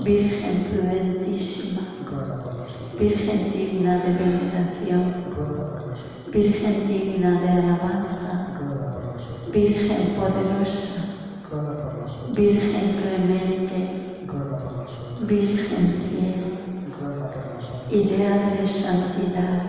Virgen 0.02 0.64
prudentísima, 0.70 1.82
Virgen 2.98 3.52
digna 3.52 3.98
de 3.98 4.12
veneración, 4.12 5.24
Virgen 6.32 6.88
digna 6.88 7.40
de 7.40 7.48
alabanza, 7.48 8.58
Virgen 9.52 10.14
poderosa, 10.16 11.02
Virgen 12.34 12.96
clemente, 13.00 14.26
Virgen 15.26 15.94
fiel, 16.00 16.58
ideal 17.90 18.56
de 18.58 18.68
santidad, 18.68 19.62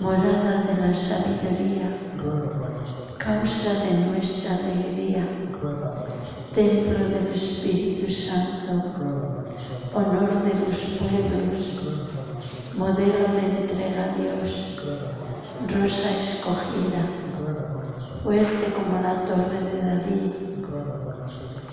morada 0.00 0.62
de 0.62 0.88
la 0.88 0.94
sabiduría, 0.94 1.98
causa 3.18 3.84
de 3.84 4.06
nuestra 4.06 4.54
alegría 4.54 5.24
templo 6.54 6.98
del 6.98 7.28
Espíritu 7.32 8.10
Santo, 8.10 8.82
honor 9.94 10.42
de 10.42 10.52
los 10.66 10.78
pueblos, 10.98 11.62
modelo 12.76 13.28
de 13.34 13.62
entrega 13.62 14.04
a 14.04 14.16
Dios, 14.16 14.80
rosa 15.68 16.10
escogida, 16.10 17.06
fuerte 18.24 18.72
como 18.74 19.00
la 19.00 19.24
torre 19.24 19.60
de 19.60 19.80
David, 19.80 20.32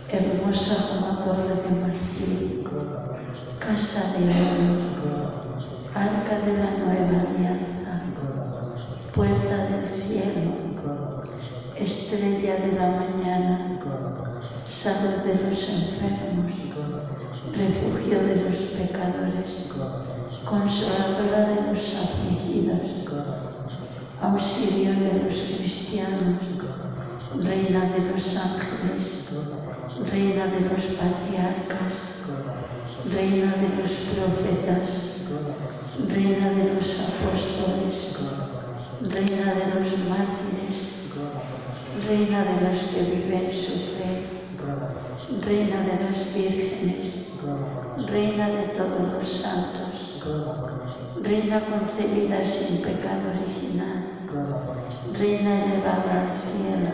hermosa 0.09 0.75
como 0.89 1.23
torre 1.23 1.55
de 1.55 1.81
marfil, 1.81 2.67
casa 3.59 4.13
de 4.13 4.25
oro, 4.25 4.97
arca 5.95 6.39
de 6.45 6.53
la 6.53 6.71
nueva 6.77 7.21
alianza, 7.31 8.03
puerta 9.15 9.55
del 9.65 9.89
cielo, 9.89 10.67
estrella 11.75 12.55
de 12.57 12.71
la 12.73 12.87
mañana, 12.91 13.66
Salud 14.87 15.19
de 15.21 15.49
los 15.49 15.69
enfermos, 15.69 16.53
refugio 17.57 18.19
de 18.23 18.35
los 18.37 18.55
pecadores, 18.79 19.67
consoladora 20.45 21.49
de 21.49 21.73
los 21.73 21.93
afligidos, 21.93 22.79
auxilio 24.21 24.91
de 24.91 25.27
los 25.27 25.37
cristianos, 25.57 26.39
reina 27.43 27.81
de 27.91 27.99
los 27.99 28.37
ángeles, 28.37 29.27
reina 30.09 30.45
de 30.55 30.61
los 30.61 30.83
patriarcas, 30.95 32.23
reina 33.11 33.51
de 33.59 33.69
los 33.75 33.91
profetas, 34.15 34.89
reina 36.07 36.47
de 36.47 36.73
los 36.75 36.89
apóstoles, 37.11 38.15
reina 39.01 39.53
de 39.53 39.65
los 39.75 39.89
mártires, 40.07 40.79
reina 42.07 42.39
de 42.45 42.69
los 42.69 42.79
que 42.83 43.01
viven 43.03 43.51
su 43.51 43.71
fe 43.99 44.36
Reina 44.57 45.81
de 45.81 46.09
las 46.09 46.33
vírgenes, 46.33 47.27
Reina 48.09 48.49
de 48.49 48.67
todos 48.69 49.13
los 49.13 49.29
santos, 49.29 50.23
Reina 51.21 51.61
concebida 51.61 52.43
sin 52.43 52.81
pecado 52.81 53.29
original, 53.29 54.07
Reina 55.13 55.63
elevada 55.63 56.23
al 56.23 56.29
cielo, 56.41 56.89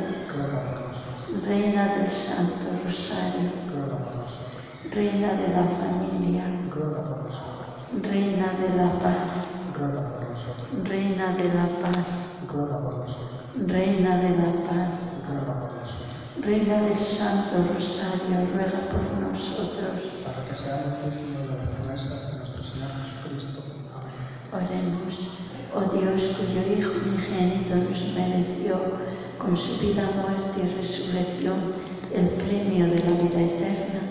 Reina 1.46 1.96
del 1.96 2.12
Santo 2.12 2.66
Rosario, 2.86 3.50
Reina 4.92 5.34
de 5.34 5.48
la 5.48 5.64
familia, 5.64 6.44
Reina 8.02 8.48
de 8.60 8.78
la 8.78 9.00
paz, 9.00 9.30
Reina 10.84 11.34
de 11.34 11.48
la 11.54 11.68
paz, 11.82 12.06
Reina 13.66 14.18
de 14.18 14.30
la 14.30 14.52
paz. 14.68 16.03
Reina 16.42 16.82
del 16.82 16.98
Santo 16.98 17.62
Rosario, 17.74 18.50
ruega 18.54 18.90
por 18.90 19.06
nosotros. 19.22 20.18
Para 20.26 20.44
que 20.50 20.56
seamos 20.56 21.14
dignos 21.14 21.46
de 21.46 21.58
las 21.62 21.70
promesas 21.78 22.32
de 22.32 22.38
nuestro 22.40 22.64
Señor 22.64 22.90
Jesucristo. 23.06 23.62
Amén. 24.52 24.98
Oremos. 24.98 25.14
Oh 25.76 25.86
Dios, 25.94 26.36
cuyo 26.38 26.62
Hijo 26.74 26.94
unigénito 27.06 27.76
nos 27.76 28.14
mereció 28.18 28.78
con 29.38 29.56
su 29.56 29.78
vida, 29.80 30.10
muerte 30.16 30.58
y 30.58 30.76
resurrección 30.76 31.58
el 32.12 32.28
premio 32.30 32.86
de 32.88 33.00
la 33.00 33.12
vida 33.12 33.42
eterna, 33.42 34.02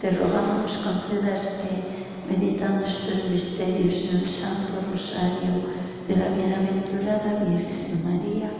te 0.00 0.10
rogamos 0.10 0.78
concedas 0.78 1.58
que, 1.58 2.30
meditando 2.30 2.86
estos 2.86 3.30
misterios 3.30 4.10
en 4.10 4.20
el 4.20 4.28
Santo 4.28 4.78
Rosario 4.92 5.74
de 6.06 6.16
la 6.16 6.28
Bienaventurada 6.34 7.44
Virgen 7.44 8.02
María, 8.04 8.50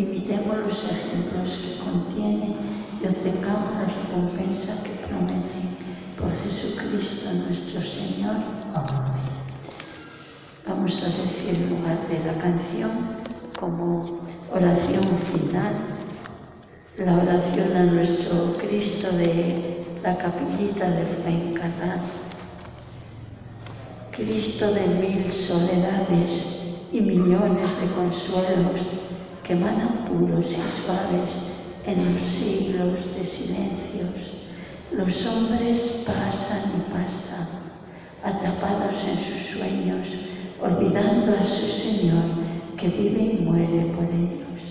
imitemos 0.00 0.56
los 0.58 0.84
ejemplos 0.84 1.58
que 1.62 1.84
contiene 1.84 2.54
y 3.00 3.06
obtengamos 3.06 3.74
la 3.74 3.86
recompensa 3.86 4.82
que 4.82 4.90
promete 5.06 5.60
por 6.18 6.30
Jesucristo 6.42 7.30
nuestro 7.46 7.82
Señor. 7.82 8.36
Amén. 8.74 9.20
Vamos 10.66 11.02
a 11.02 11.06
decir 11.06 11.54
en 11.54 11.70
lugar 11.70 11.98
de 12.08 12.18
la 12.24 12.40
canción 12.40 12.90
como 13.58 14.20
oración 14.52 15.04
final, 15.18 15.74
la 16.98 17.14
oración 17.16 17.76
a 17.76 17.84
nuestro 17.84 18.56
Cristo 18.58 19.10
de 19.16 19.84
la 20.02 20.16
capillita 20.16 20.90
de 20.90 21.04
Fuencarral. 21.04 22.00
Cristo 24.12 24.72
de 24.72 24.86
mil 25.00 25.32
soledades 25.32 26.60
y 26.92 27.00
millones 27.00 27.70
de 27.80 27.86
consuelos, 27.94 28.80
que 29.50 29.56
emanan 29.56 30.04
puros 30.06 30.46
y 30.46 30.54
suaves 30.54 31.32
en 31.84 31.98
los 32.14 32.22
siglos 32.22 33.16
de 33.18 33.26
silencios. 33.26 34.46
Los 34.92 35.26
hombres 35.26 36.04
pasan 36.06 36.70
y 36.78 36.92
pasan, 36.92 37.48
atrapados 38.22 38.94
en 39.08 39.16
sus 39.18 39.58
sueños, 39.58 40.06
olvidando 40.62 41.36
a 41.36 41.42
su 41.42 41.66
Señor 41.66 42.22
que 42.76 42.90
vive 42.90 43.22
y 43.22 43.44
muere 43.44 43.92
por 43.92 44.04
ellos. 44.04 44.62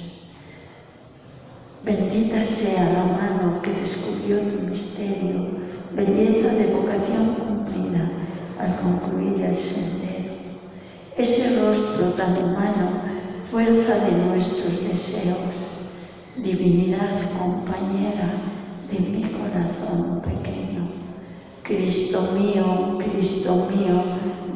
Bendita 1.83 2.45
sea 2.45 2.93
la 2.93 3.03
mano 3.03 3.61
que 3.61 3.71
descubrió 3.71 4.39
tu 4.39 4.65
misterio, 4.65 5.59
belleza 5.93 6.53
de 6.53 6.73
vocación 6.73 7.35
cumplida 7.35 8.09
al 8.57 8.77
concluir 8.77 9.43
el 9.43 9.57
sendero. 9.57 10.35
Ese 11.17 11.59
rostro 11.59 12.11
tan 12.11 12.31
humano 12.37 12.98
fuerza 13.51 13.95
de 13.95 14.11
nuestros 14.27 14.83
deseos, 14.83 15.37
divinidad 16.37 17.15
compañera 17.39 18.41
de 18.91 18.99
mi 18.99 19.23
corazón 19.23 20.21
pequeño. 20.21 20.87
Cristo 21.63 22.29
mío, 22.37 22.99
Cristo 22.99 23.67
mío, 23.75 24.03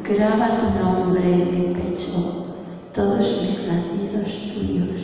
graba 0.04 0.60
tu 0.60 0.84
nombre 0.84 1.24
en 1.24 1.38
mi 1.38 1.74
pecho, 1.74 2.56
todos 2.94 3.42
mis 3.42 3.66
latidos 3.66 4.30
tuyos, 4.54 5.00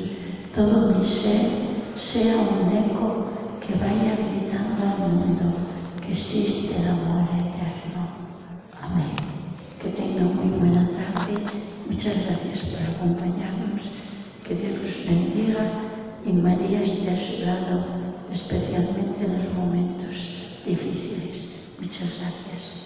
todo 0.54 0.94
mi 0.94 1.04
ser 1.04 1.48
sea 1.96 2.36
un 2.36 2.76
eco 2.76 3.26
que 3.60 3.74
vaya 3.74 4.16
gritando 4.16 4.82
al 4.82 5.10
mundo 5.12 5.44
que 6.00 6.12
existe 6.12 6.80
el 6.80 6.88
amor 6.90 7.24
eterno. 7.34 7.79
Muchas 12.02 12.24
gracias 12.24 12.60
por 12.60 12.80
acompañarnos. 12.94 13.82
Que 14.48 14.54
Dios 14.54 14.72
los 14.82 15.06
bendiga 15.06 15.70
y 16.24 16.32
María 16.32 16.82
esté 16.82 17.10
a 17.10 17.16
su 17.18 17.44
lado, 17.44 17.84
especialmente 18.32 19.26
en 19.26 19.36
los 19.36 19.52
momentos 19.52 20.62
difíciles. 20.64 21.76
Muchas 21.78 22.20
gracias. 22.20 22.79